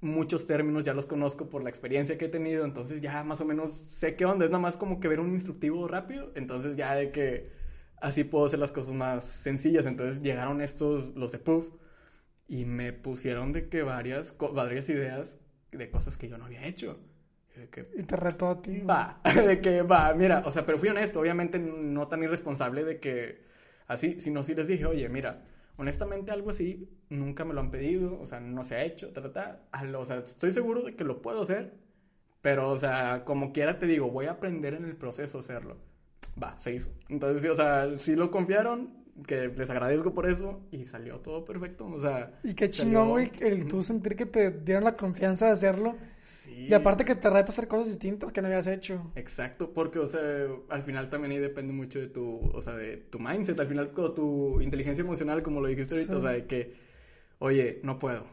[0.00, 3.44] muchos términos ya los conozco por la experiencia que he tenido, entonces ya más o
[3.44, 4.44] menos sé qué onda.
[4.44, 7.50] Es nada más como que ver un instructivo rápido, entonces ya de que
[8.00, 9.86] así puedo hacer las cosas más sencillas.
[9.86, 11.68] Entonces llegaron estos, los de Puff,
[12.48, 15.38] y me pusieron de que varias, varias ideas
[15.72, 16.98] de cosas que yo no había hecho.
[17.56, 18.80] De que, Y te retó a ti.
[18.80, 23.00] Va, de que va, mira, o sea, pero fui honesto, obviamente no tan irresponsable de
[23.00, 23.44] que
[23.86, 25.44] así, sino sí les dije, oye, mira,
[25.76, 29.22] honestamente algo así nunca me lo han pedido, o sea, no se ha hecho, ta,
[29.22, 31.74] ta, ta, al- o sea, estoy seguro de que lo puedo hacer,
[32.42, 35.78] pero, o sea, como quiera te digo, voy a aprender en el proceso a hacerlo.
[36.42, 36.90] Va, se hizo.
[37.08, 41.44] Entonces, sí, o sea, sí lo confiaron, que les agradezco por eso, y salió todo
[41.44, 42.38] perfecto, o sea...
[42.42, 45.96] Y qué chingón, güey, el tú sentir que te dieron la confianza de hacerlo.
[46.22, 46.66] Sí.
[46.68, 49.12] Y aparte que te reta hacer cosas distintas que no habías hecho.
[49.14, 50.20] Exacto, porque, o sea,
[50.68, 53.92] al final también ahí depende mucho de tu, o sea, de tu mindset, al final
[53.92, 56.18] tu inteligencia emocional, como lo dijiste ahorita, Sí.
[56.18, 56.74] o sea, de que,
[57.38, 58.26] oye, no puedo.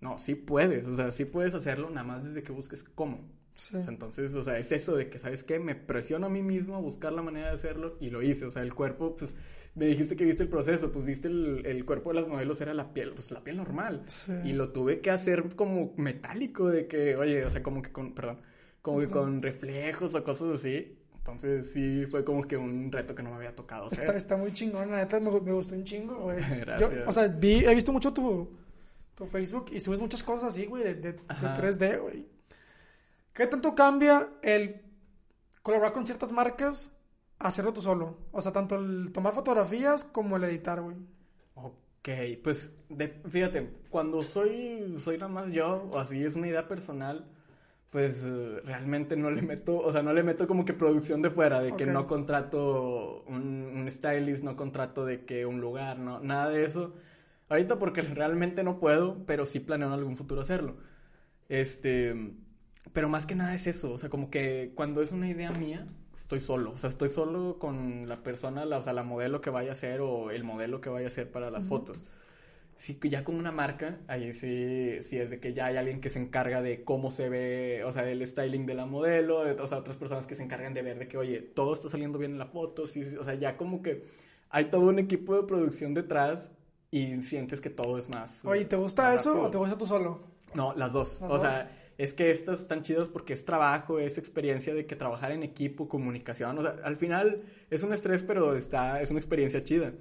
[0.00, 3.28] No, sí puedes, o sea, sí puedes hacerlo, nada más desde que busques cómo.
[3.54, 3.76] Sí.
[3.76, 5.58] O sea, entonces, o sea, es eso de que, ¿sabes qué?
[5.58, 8.44] Me presiono a mí mismo a buscar la manera de hacerlo y lo hice.
[8.44, 9.34] O sea, el cuerpo, pues,
[9.78, 12.74] me dijiste que viste el proceso, pues viste el, el cuerpo de las modelos era
[12.74, 14.02] la piel, pues la piel normal.
[14.06, 14.32] Sí.
[14.44, 18.12] Y lo tuve que hacer como metálico, de que, oye, o sea, como que con,
[18.12, 18.40] perdón,
[18.82, 20.98] como que con reflejos o cosas así.
[21.16, 24.00] Entonces, sí, fue como que un reto que no me había tocado hacer.
[24.00, 26.38] Está, está muy chingón, la neta me, me gustó un chingo, güey.
[26.60, 26.90] Gracias.
[26.92, 28.50] Yo, o sea, vi, he visto mucho tu,
[29.14, 31.56] tu Facebook y subes muchas cosas así, güey, de, de, de Ajá.
[31.56, 32.26] 3D, güey.
[33.32, 34.82] ¿Qué tanto cambia el
[35.62, 36.97] colaborar con ciertas marcas
[37.38, 38.18] hacerlo tú solo?
[38.32, 40.96] O sea, tanto el tomar fotografías como el editar, güey.
[41.54, 42.08] Ok,
[42.42, 47.26] pues de- fíjate, cuando soy, soy nada más yo, o así es una idea personal,
[47.90, 48.24] pues
[48.64, 51.74] realmente no le meto, o sea, no le meto como que producción de fuera, de
[51.76, 53.42] que no contrato un,
[53.76, 56.94] un stylist, no contrato de que un lugar, no, nada de eso.
[57.48, 60.76] Ahorita porque realmente no puedo, pero sí planeo en algún futuro hacerlo.
[61.48, 62.34] Este,
[62.92, 65.86] pero más que nada es eso, o sea, como que cuando es una idea mía,
[66.28, 69.48] estoy solo, o sea, estoy solo con la persona, la, o sea, la modelo que
[69.48, 72.02] vaya a ser o el modelo que vaya a ser para las fotos.
[72.76, 76.10] Sí, ya con una marca, ahí sí, sí es de que ya hay alguien que
[76.10, 79.66] se encarga de cómo se ve, o sea, el styling de la modelo, de, o
[79.66, 82.32] sea, otras personas que se encargan de ver de que, oye, todo está saliendo bien
[82.32, 84.04] en la foto, sí, sí, o sea, ya como que
[84.50, 86.52] hay todo un equipo de producción detrás
[86.90, 88.44] y sientes que todo es más...
[88.44, 89.48] Oye, ¿te gusta eso rápido.
[89.48, 90.20] o te gusta tú solo?
[90.54, 91.18] No, las dos.
[91.22, 91.42] Las o dos.
[91.42, 95.42] sea, es que estas están chidas porque es trabajo, es experiencia de que trabajar en
[95.42, 96.56] equipo, comunicación.
[96.58, 99.92] O sea, al final es un estrés, pero está, es una experiencia chida.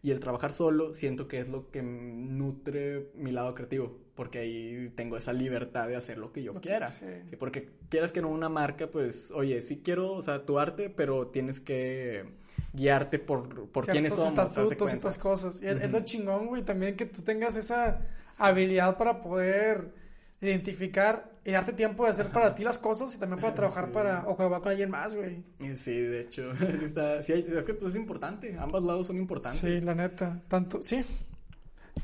[0.00, 4.92] Y el trabajar solo siento que es lo que nutre mi lado creativo, porque ahí
[4.94, 6.88] tengo esa libertad de hacer lo que yo Lo que- quiera.
[6.88, 7.06] sí.
[7.30, 10.88] Sí, porque quieras que no una marca, pues, oye, sí quiero, o sea, tu arte,
[10.90, 12.26] pero tienes que
[12.72, 14.28] guiarte por, por quiénes somos.
[14.28, 15.60] estatutos, ciertas cosas.
[15.62, 15.92] Y es, es Ujú.
[15.98, 19.92] lo chingón, güey, también que tú tengas esa habilidad para poder
[20.40, 23.90] identificar y darte tiempo de hacer para ti las cosas y también para trabajar Sí.
[23.94, 25.42] para o colaborar con alguien más, güey.
[25.76, 29.16] Sí, de hecho, sí está- sí hay- es que pues, es importante, ambos lados son
[29.16, 29.60] importantes.
[29.60, 30.42] Sí, la neta.
[30.46, 31.02] Tanto, sí.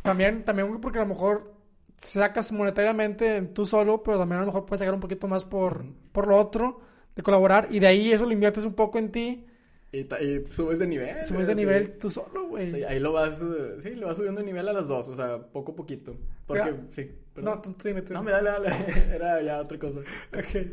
[0.03, 1.55] También, también, porque a lo mejor
[1.97, 5.84] sacas monetariamente tú solo, pero también a lo mejor puedes sacar un poquito más por,
[6.12, 6.80] por lo otro,
[7.14, 9.47] de colaborar, y de ahí eso lo inviertes un poco en ti,
[9.95, 11.22] Y, subes de nivel.
[11.22, 11.57] subes de sí.
[11.57, 12.70] nivel tú solo, güey.
[12.70, 13.38] Sí, ahí lo vas,
[13.82, 16.16] sí, lo vas subiendo de nivel a las dos, o sea, poco a poquito.
[16.47, 17.62] Porque, Mira, sí, no, perdón.
[17.62, 18.68] tú, tú dime, tú No, me dale, dale,
[19.14, 20.01] era ya otra cosa.
[20.36, 20.66] Ok.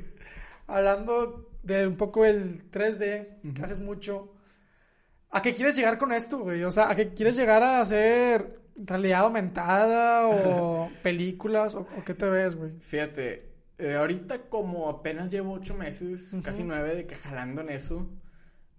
[0.68, 3.64] Hablando de un poco el 3D, que Ujú.
[3.64, 4.34] haces mucho,
[5.30, 6.64] ¿a qué quieres llegar con esto, güey?
[6.64, 12.14] O sea, ¿a qué quieres llegar a hacer realidad aumentada o películas o, o qué
[12.14, 12.72] te ves, güey?
[12.80, 18.08] Fíjate, eh, ahorita como apenas llevo ocho meses, casi nueve de que jalando en eso,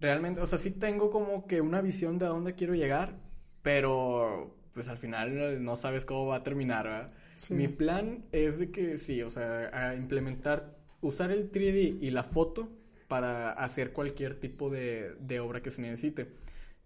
[0.03, 3.15] realmente, o sea, sí tengo como que una visión de a dónde quiero llegar,
[3.61, 7.13] pero pues al final eh, no sabes cómo va a terminar, ¿verdad?
[7.35, 7.53] Sí.
[7.53, 12.23] Mi plan es de que sí, o sea, a implementar, usar el 3D y la
[12.23, 12.69] foto
[13.07, 16.33] para hacer cualquier tipo de, de obra que se necesite.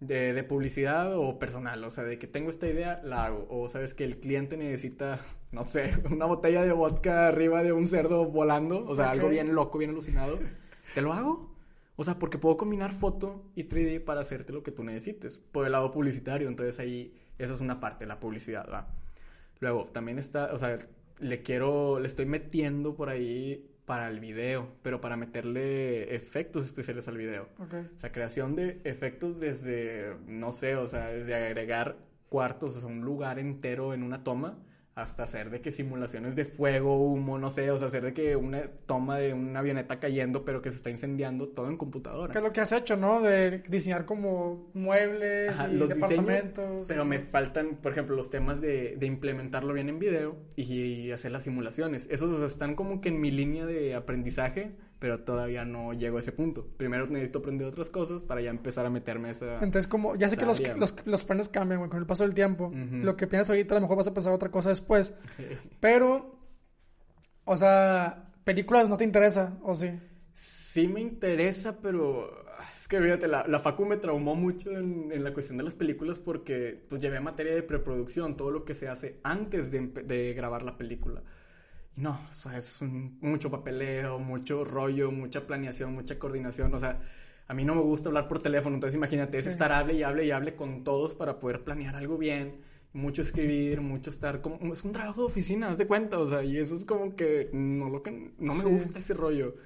[0.00, 3.68] de, de publicidad o personal, o sea, de que tengo esta idea, la hago, o
[3.68, 5.20] sabes que el cliente necesita,
[5.52, 9.54] no sé, una botella de vodka arriba de un cerdo volando, o sea, algo bien
[9.54, 10.38] loco, bien alucinado,
[10.94, 11.57] te lo hago.
[12.00, 15.36] O sea, porque puedo combinar foto y 3D para hacerte lo que tú necesites.
[15.36, 18.94] Por el lado publicitario, entonces ahí, esa es una parte, la publicidad, ¿va?
[19.58, 20.78] Luego, también está, o sea,
[21.18, 27.08] le quiero, le estoy metiendo por ahí para el video, pero para meterle efectos especiales
[27.08, 27.48] al video.
[27.58, 27.74] Ok.
[27.96, 31.96] O sea, creación de efectos desde, no sé, o sea, desde agregar
[32.28, 34.56] cuartos, o sea, un lugar entero en una toma,
[34.98, 38.34] hasta hacer de que simulaciones de fuego, humo, no sé, o sea, hacer de que
[38.34, 42.32] una toma de una avioneta cayendo, pero que se está incendiando todo en computadora.
[42.32, 43.20] ¿Qué es lo que has hecho, no?
[43.20, 46.88] De diseñar como muebles Ajá, y los diseño, departamentos.
[46.88, 51.30] pero me faltan, por ejemplo, los temas de, de implementarlo bien en video y, hacer
[51.30, 52.08] las simulaciones.
[52.10, 56.16] Esos o sea, están como que en mi línea de aprendizaje, pero todavía no llego
[56.16, 56.66] a ese punto.
[56.76, 59.54] Primero necesito aprender otras cosas para ya empezar a meterme a esa...
[59.56, 62.34] Entonces, como, ya sé que los, los, los planes cambian, güey, con el paso del
[62.34, 62.72] tiempo.
[62.74, 65.14] Lo que piensas ahorita, a lo mejor vas a pensar otra cosa después.
[65.80, 66.38] Pero,
[67.44, 69.90] o sea, películas no te interesa, ¿o sí?
[70.34, 72.44] Sí me interesa, pero
[72.78, 75.74] es que fíjate, la, la Facu me traumó mucho en, en la cuestión de las
[75.74, 80.62] películas porque pues llevé materia de preproducción, todo lo que se hace antes de grabar
[80.62, 81.24] la película.
[81.98, 87.00] No, o sea, es un- mucho papeleo, mucho rollo, mucha planeación, mucha coordinación, o sea,
[87.48, 89.50] a mí no me gusta hablar por teléfono, entonces imagínate, es Sí.
[89.50, 92.60] estar hable y hable y hable con todos para poder planear algo bien,
[92.92, 96.44] mucho escribir, mucho estar como, es un trabajo de oficina, haz de cuenta, o sea,
[96.44, 98.68] y eso es como que no lo que, no me Sí.
[98.70, 99.56] gusta ese rollo.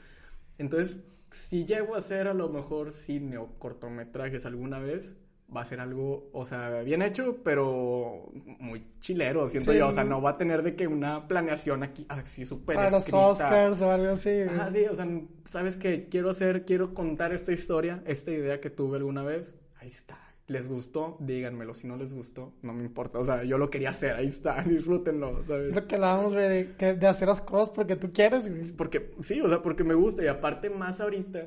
[0.58, 0.98] Entonces,
[1.30, 5.16] si llego a hacer a lo mejor cine o cortometrajes alguna vez,
[5.54, 9.78] va a ser algo, o sea, bien hecho, pero muy chilero, siento Sí.
[9.78, 9.88] yo.
[9.88, 13.12] O sea, no va a tener de que una planeación aquí así súper Para los.
[13.12, 14.40] Oscars o algo así.
[14.48, 15.06] Ajá, sí, o sea,
[15.44, 19.54] sabes que quiero hacer, quiero contar esta historia, esta idea que tuve alguna vez.
[19.80, 20.18] Ahí está.
[20.48, 21.16] ¿Les gustó?
[21.20, 21.72] Díganmelo.
[21.72, 23.18] Si no les gustó, no me importa.
[23.20, 24.12] O sea, yo lo quería hacer.
[24.16, 24.60] Ahí está.
[24.66, 25.74] Disfrútenlo, Es ¿sabes?
[25.74, 28.72] lo que hablábamos, güey, de, de hacer las cosas porque tú quieres, güey.
[28.72, 30.22] Porque, sí, o sea, porque me gusta.
[30.22, 31.44] Y aparte, más ahorita,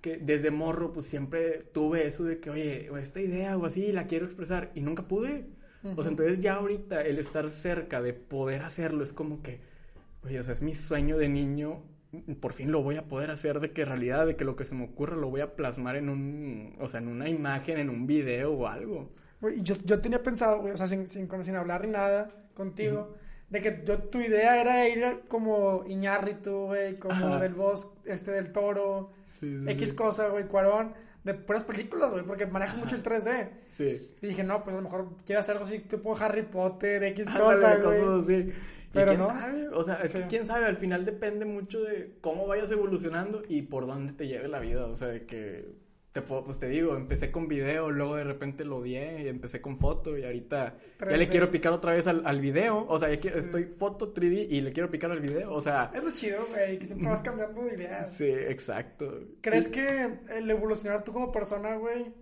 [0.00, 4.06] que desde morro, pues siempre tuve eso de que, oye, esta idea o así, la
[4.06, 4.70] quiero expresar.
[4.74, 5.46] Y nunca pude.
[5.96, 9.60] O sea, entonces ya ahorita el estar cerca de poder hacerlo es como que,
[10.24, 11.82] oye, o sea, es mi sueño de niño.
[12.40, 14.74] Por fin lo voy a poder hacer de que realidad, de que lo que se
[14.74, 18.06] me ocurra lo voy a plasmar en un, o sea, en una imagen, en un
[18.06, 19.10] video o algo.
[19.40, 23.14] Güey, yo, yo tenía pensado, güey, o sea, sin, sin, sin hablar ni nada contigo,
[23.48, 27.38] de que yo, tu idea era ir como Iñárritu, güey, como Ajá.
[27.38, 30.92] del bosque, este, del toro, Sí, sí, X cosa, güey, Cuarón,
[31.24, 33.48] de puras películas, güey, porque maneja mucho el 3D.
[33.66, 34.10] Sí.
[34.22, 37.28] Y dije, no, pues a lo mejor quiere hacer algo así, tipo Harry Potter, X
[37.28, 38.00] Ándale, cosa, güey.
[38.00, 38.34] cosas así.
[38.34, 39.26] Y Pero quién no.
[39.26, 40.18] sabe, o sea, Sí.
[40.28, 44.48] quién sabe, al final depende mucho de cómo vayas evolucionando y por dónde te lleve
[44.48, 45.68] la vida, o sea, de que
[46.12, 49.60] te puedo, pues te digo, empecé con video, luego de repente lo odié y empecé
[49.60, 51.16] con foto y ahorita ya 3D.
[51.18, 53.38] le quiero picar otra vez al, al video, o sea, ya Sí.
[53.38, 56.78] estoy foto 3D y le quiero picar al video, o sea, Es lo chido, güey,
[56.80, 58.12] que siempre vas cambiando de ideas.
[58.12, 59.20] sí, exacto.
[59.40, 62.12] ¿Crees Y- que el evolucionar tú como persona, güey,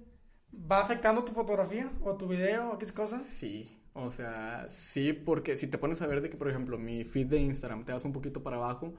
[0.52, 3.18] va afectando tu fotografía o tu video o qué cosa?
[3.18, 7.04] Sí, o sea, sí, porque si te pones a ver de que, por ejemplo, mi
[7.04, 8.94] feed de Instagram te das un poquito para abajo,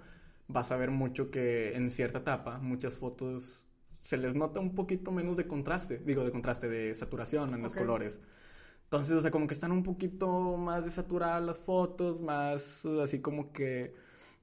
[0.47, 3.65] vas a ver mucho que en cierta etapa muchas fotos
[3.99, 7.75] se les nota un poquito menos de contraste, digo, de contraste, de saturación en los
[7.75, 8.21] colores.
[8.83, 13.51] Entonces, o sea, como que están un poquito más desaturadas las fotos, más así como
[13.51, 13.93] que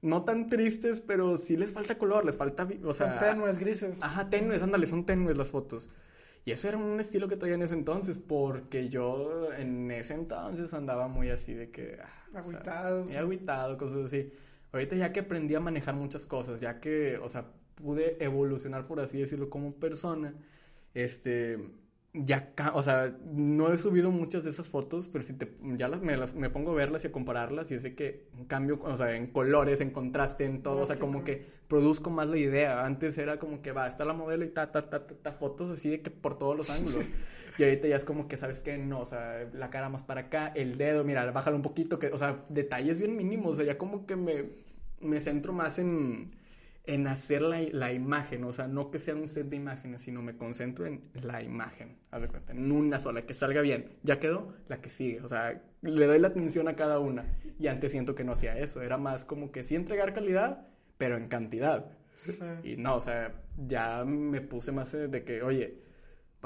[0.01, 4.01] no tan tristes, pero sí les falta color, les falta, o sea, Son tenues, grises.
[4.01, 5.89] Ajá, tenues, ándale, son tenues las fotos.
[6.45, 10.73] Y eso era un estilo que traía en ese entonces, porque yo en ese entonces
[10.73, 11.97] andaba muy así de que...
[12.01, 14.31] ah, o sea, Agüitado, muy agüitado, cosas así.
[14.71, 17.47] Ahorita ya que aprendí a manejar muchas cosas, ya que, o sea,
[17.77, 20.33] pude evolucionar, por así decirlo, como persona,
[20.93, 21.59] este...
[22.13, 26.01] Ya, o sea, no he subido muchas de esas fotos, pero si te, ya las,
[26.01, 28.79] me, las, me pongo a verlas y a compararlas y es de que un cambio,
[28.81, 32.37] o sea, en colores, en contraste, en todo, o sea, como que produzco más la
[32.37, 32.85] idea.
[32.85, 35.69] Antes era como que va, está la modelo y ta, ta, ta, ta, ta, fotos
[35.69, 37.05] así de que por todos los ángulos.
[37.57, 38.77] y ahorita ya es como que, ¿sabes qué?
[38.77, 42.07] No, o sea, la cara más para acá, el dedo, mira, bájalo un poquito, que,
[42.07, 44.45] o sea, detalles bien mínimos, o sea, ya como que me,
[45.01, 46.31] me centro más en,
[46.87, 50.21] en hacer la, la imagen, o sea, no que sea un set de imágenes, sino
[50.21, 53.91] me concentro en la imagen, haz de cuenta, en una sola, que salga bien.
[54.03, 57.25] Ya quedó, la que sigue, o sea, le doy la atención a cada una.
[57.59, 60.65] Y antes siento que no hacía eso, era más como que sí entregar calidad,
[60.97, 61.91] pero en cantidad.
[62.15, 62.39] Sí.
[62.63, 63.33] Y no, o sea,
[63.67, 65.86] ya me puse más de que, oye,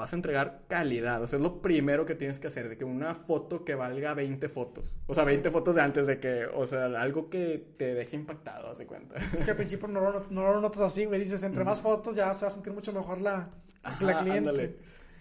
[0.02, 1.22] vas a entregar calidad.
[1.22, 4.14] O sea, es lo primero que tienes que hacer, de que una foto que valga
[4.14, 4.94] 20 fotos.
[5.06, 8.70] O sea, 20 fotos de antes de que, o sea, algo que te deje impactado,
[8.70, 9.14] haz de cuenta.
[9.32, 11.20] Es que al principio no lo, no lo notas así, güey.
[11.20, 13.50] Dices, entre más fotos ya se va a sentir mucho mejor la,
[13.82, 14.38] Ajá, la cliente.
[14.50, 14.76] ándale.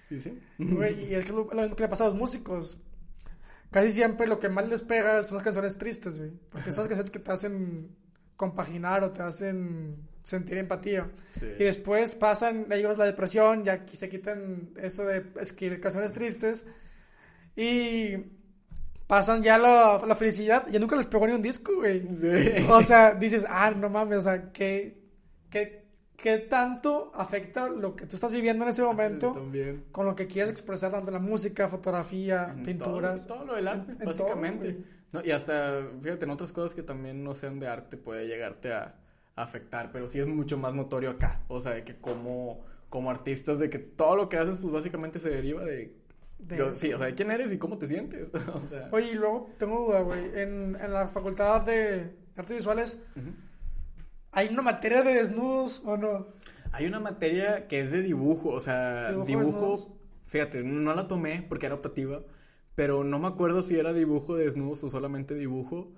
[0.09, 0.39] ¿Y sí?
[0.57, 2.77] Güey, y es que lo, lo mismo que le pasa a los músicos.
[3.69, 6.31] Casi siempre lo que más les pega son las canciones tristes, güey.
[6.49, 7.95] Porque son las canciones que te hacen
[8.35, 11.07] compaginar o te hacen sentir empatía.
[11.39, 11.45] Sí.
[11.59, 16.65] Y después pasan ellos la depresión, ya que se quitan eso de escribir canciones tristes.
[17.55, 18.17] Y
[19.07, 20.65] pasan ya la, la felicidad.
[20.71, 22.01] Ya nunca les pegó ni un disco, güey.
[22.15, 22.65] Sí.
[22.69, 24.97] O sea, dices, ah, no mames, o sea, ¿qué,
[25.49, 29.83] qué, qué tanto afecta lo que tú estás viviendo en ese momento También.
[29.91, 33.27] con lo que quieres expresar, tanto en la música, fotografía, En pinturas?
[33.27, 34.73] Todo, todo lo del arte, En- en básicamente.
[34.73, 38.27] todo, no, y hasta, fíjate, en otras cosas que también no sean de arte puede
[38.27, 38.95] llegarte a
[39.35, 41.41] afectar, pero sí es mucho más notorio acá.
[41.47, 45.19] O sea, de que como, como artistas, de que todo lo que haces, pues básicamente
[45.19, 45.95] se deriva de...
[46.39, 48.29] De yo- sí, o sea, de quién eres y cómo te sientes.
[48.53, 50.25] o sea, Oye, y luego tengo duda, güey.
[50.39, 53.29] En, en la facultad de artes visuales, Ujú.
[54.31, 56.27] ¿hay una materia de desnudos o no?
[56.71, 61.45] Hay una materia que es de dibujo, o sea, ¿Dibujo dibujo, fíjate, no la tomé
[61.47, 62.21] porque era optativa,
[62.75, 65.91] pero no me acuerdo si era dibujo de desnudos o solamente dibujo,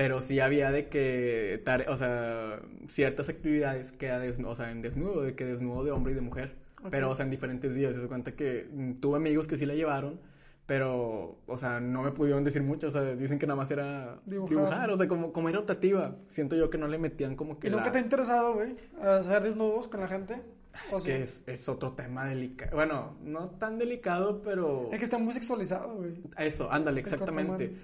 [0.00, 5.34] pero sí había de que, o sea, ciertas actividades que o sea, en desnudo, de
[5.34, 6.86] que desnudo de hombre y de mujer, Ok.
[6.90, 8.66] pero, o sea, en diferentes días, se cuenta que
[8.98, 10.18] tuve amigos que sí la llevaron,
[10.64, 14.18] pero, o sea, no me pudieron decir mucho, o sea, dicen que nada más era
[14.24, 14.56] Dibujar.
[14.56, 17.68] dibujar, o sea, como, como era optativa, siento yo que no le metían como que
[17.68, 20.40] ¿Y nunca la- te ha interesado, güey, hacer desnudos con la gente?
[20.92, 21.10] ¿O es sí?
[21.10, 22.74] que es, es otro tema delicado.
[22.74, 24.88] Bueno, no tan delicado, pero...
[24.92, 26.22] Es que está muy sexualizado, güey.
[26.38, 27.74] Eso, ándale, exactamente.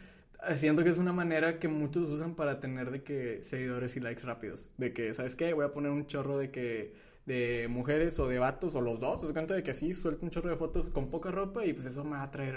[0.54, 4.22] Siento que es una manera que muchos usan para tener de que seguidores y likes
[4.22, 4.70] rápidos.
[4.76, 5.52] De que, ¿sabes qué?
[5.52, 6.94] Voy a poner un chorro de que...
[7.26, 9.26] De mujeres o de vatos, o los dos.
[9.26, 11.84] Se cuenta de que así suelto un chorro de fotos con poca ropa y pues
[11.86, 12.54] eso me va a traer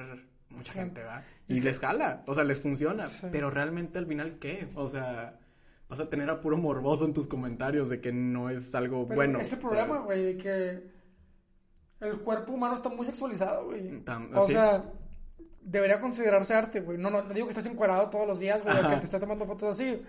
[0.49, 1.23] mucha gente, ¿va?
[1.47, 3.07] Y Y es que- les jala, o sea, les funciona.
[3.07, 3.25] Sí.
[3.31, 4.67] Pero realmente al final, ¿qué?
[4.75, 5.39] O sea,
[5.87, 9.15] vas a tener a puro morboso en tus comentarios de que no es algo Pero
[9.15, 9.39] bueno.
[9.39, 10.83] ese problema, güey, de que
[12.01, 14.03] el cuerpo humano está muy sexualizado, güey.
[14.35, 14.51] O sí.
[14.53, 14.83] sea,
[15.61, 16.97] debería considerarse arte, güey.
[16.97, 19.45] No, no, no digo que estés encuadrado todos los días, güey, que te estés tomando
[19.45, 20.01] fotos así.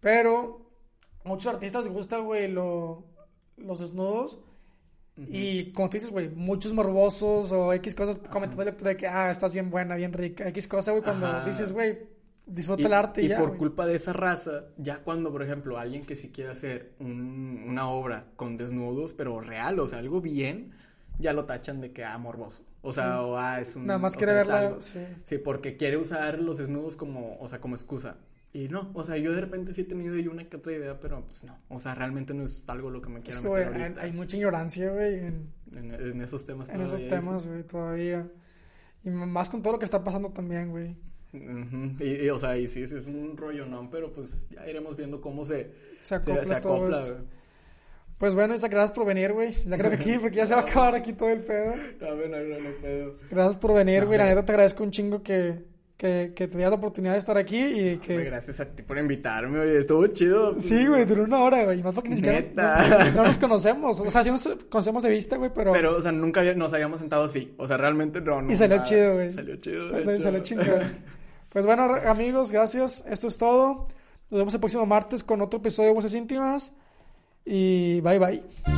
[0.00, 0.70] Pero
[1.24, 3.04] muchos artistas les gusta, güey, lo,
[3.56, 4.38] los desnudos.
[5.16, 9.52] Y como tú dices, güey, muchos morbosos o X cosas comentándole de que, ah, estás
[9.52, 11.44] bien buena, bien rica, X cosa, güey, cuando Ajá.
[11.44, 11.98] dices, güey,
[12.46, 15.42] disfruta Y, el arte y, y ya, por culpa de esa raza, ya cuando, por
[15.42, 19.98] ejemplo, alguien que sí quiere hacer un- una obra con desnudos, pero real, o sea,
[19.98, 20.72] algo bien,
[21.18, 22.62] ya lo tachan de que, ah, morboso.
[22.82, 23.24] O sea, Sí.
[23.24, 23.86] o ah, es un...
[23.86, 25.00] Nada más quiere verla, sí.
[25.24, 28.16] Sí, porque quiere usar los desnudos como, o sea, como excusa.
[28.52, 30.98] Y no, o sea, yo de repente sí he tenido ahí una que otra idea,
[31.00, 31.56] pero pues no.
[31.68, 34.36] O sea, realmente no es algo lo que me güey, meter hay, ahorita hay mucha
[34.36, 36.70] ignorancia, güey, en, en, en esos temas.
[36.70, 38.26] en esos todavía, temas, güey, todavía.
[39.04, 40.96] Y más con todo lo que está pasando también, güey.
[41.32, 43.90] Y, y, o sea, y sí, sí, es un rollo, ¿no?
[43.90, 45.70] Pero pues ya iremos viendo cómo se,
[46.00, 47.16] Se acopla, se, se todo acopla, esto.
[48.18, 48.28] Güey.
[48.30, 49.52] Pues bueno, Isaac, gracias por venir, güey.
[49.66, 51.74] Ya creo que aquí, porque ya se va a acabar aquí todo el pedo.
[52.00, 53.14] No, no, no pedo.
[53.30, 54.18] Gracias por venir, güey.
[54.18, 55.64] La neta te agradezco un chingo que,
[55.96, 58.24] que, que te la oportunidad de estar aquí y que...
[58.24, 60.54] gracias a ti por invitarme, oye, estuvo chido.
[60.60, 61.82] Sí, güey, duró una hora, güey.
[61.82, 62.88] Más porque ni siquiera Neta.
[63.10, 64.00] no, no nos conocemos.
[64.00, 65.72] O sea, sí nos conocemos de vista, güey, pero...
[65.72, 67.52] Pero, o sea, nunca había- nos habíamos sentado así.
[67.56, 68.42] O sea, realmente no.
[68.42, 68.88] no y salió nada.
[68.88, 69.32] chido, güey.
[69.32, 69.88] Salió chido.
[69.90, 70.22] De hecho.
[70.22, 70.98] salió chingón.
[71.50, 73.04] Pues bueno, amigos, gracias.
[73.08, 73.88] Esto es todo.
[74.30, 76.72] Nos vemos el próximo martes con otro episodio de Voces Íntimas.
[77.50, 78.77] Y bye, bye.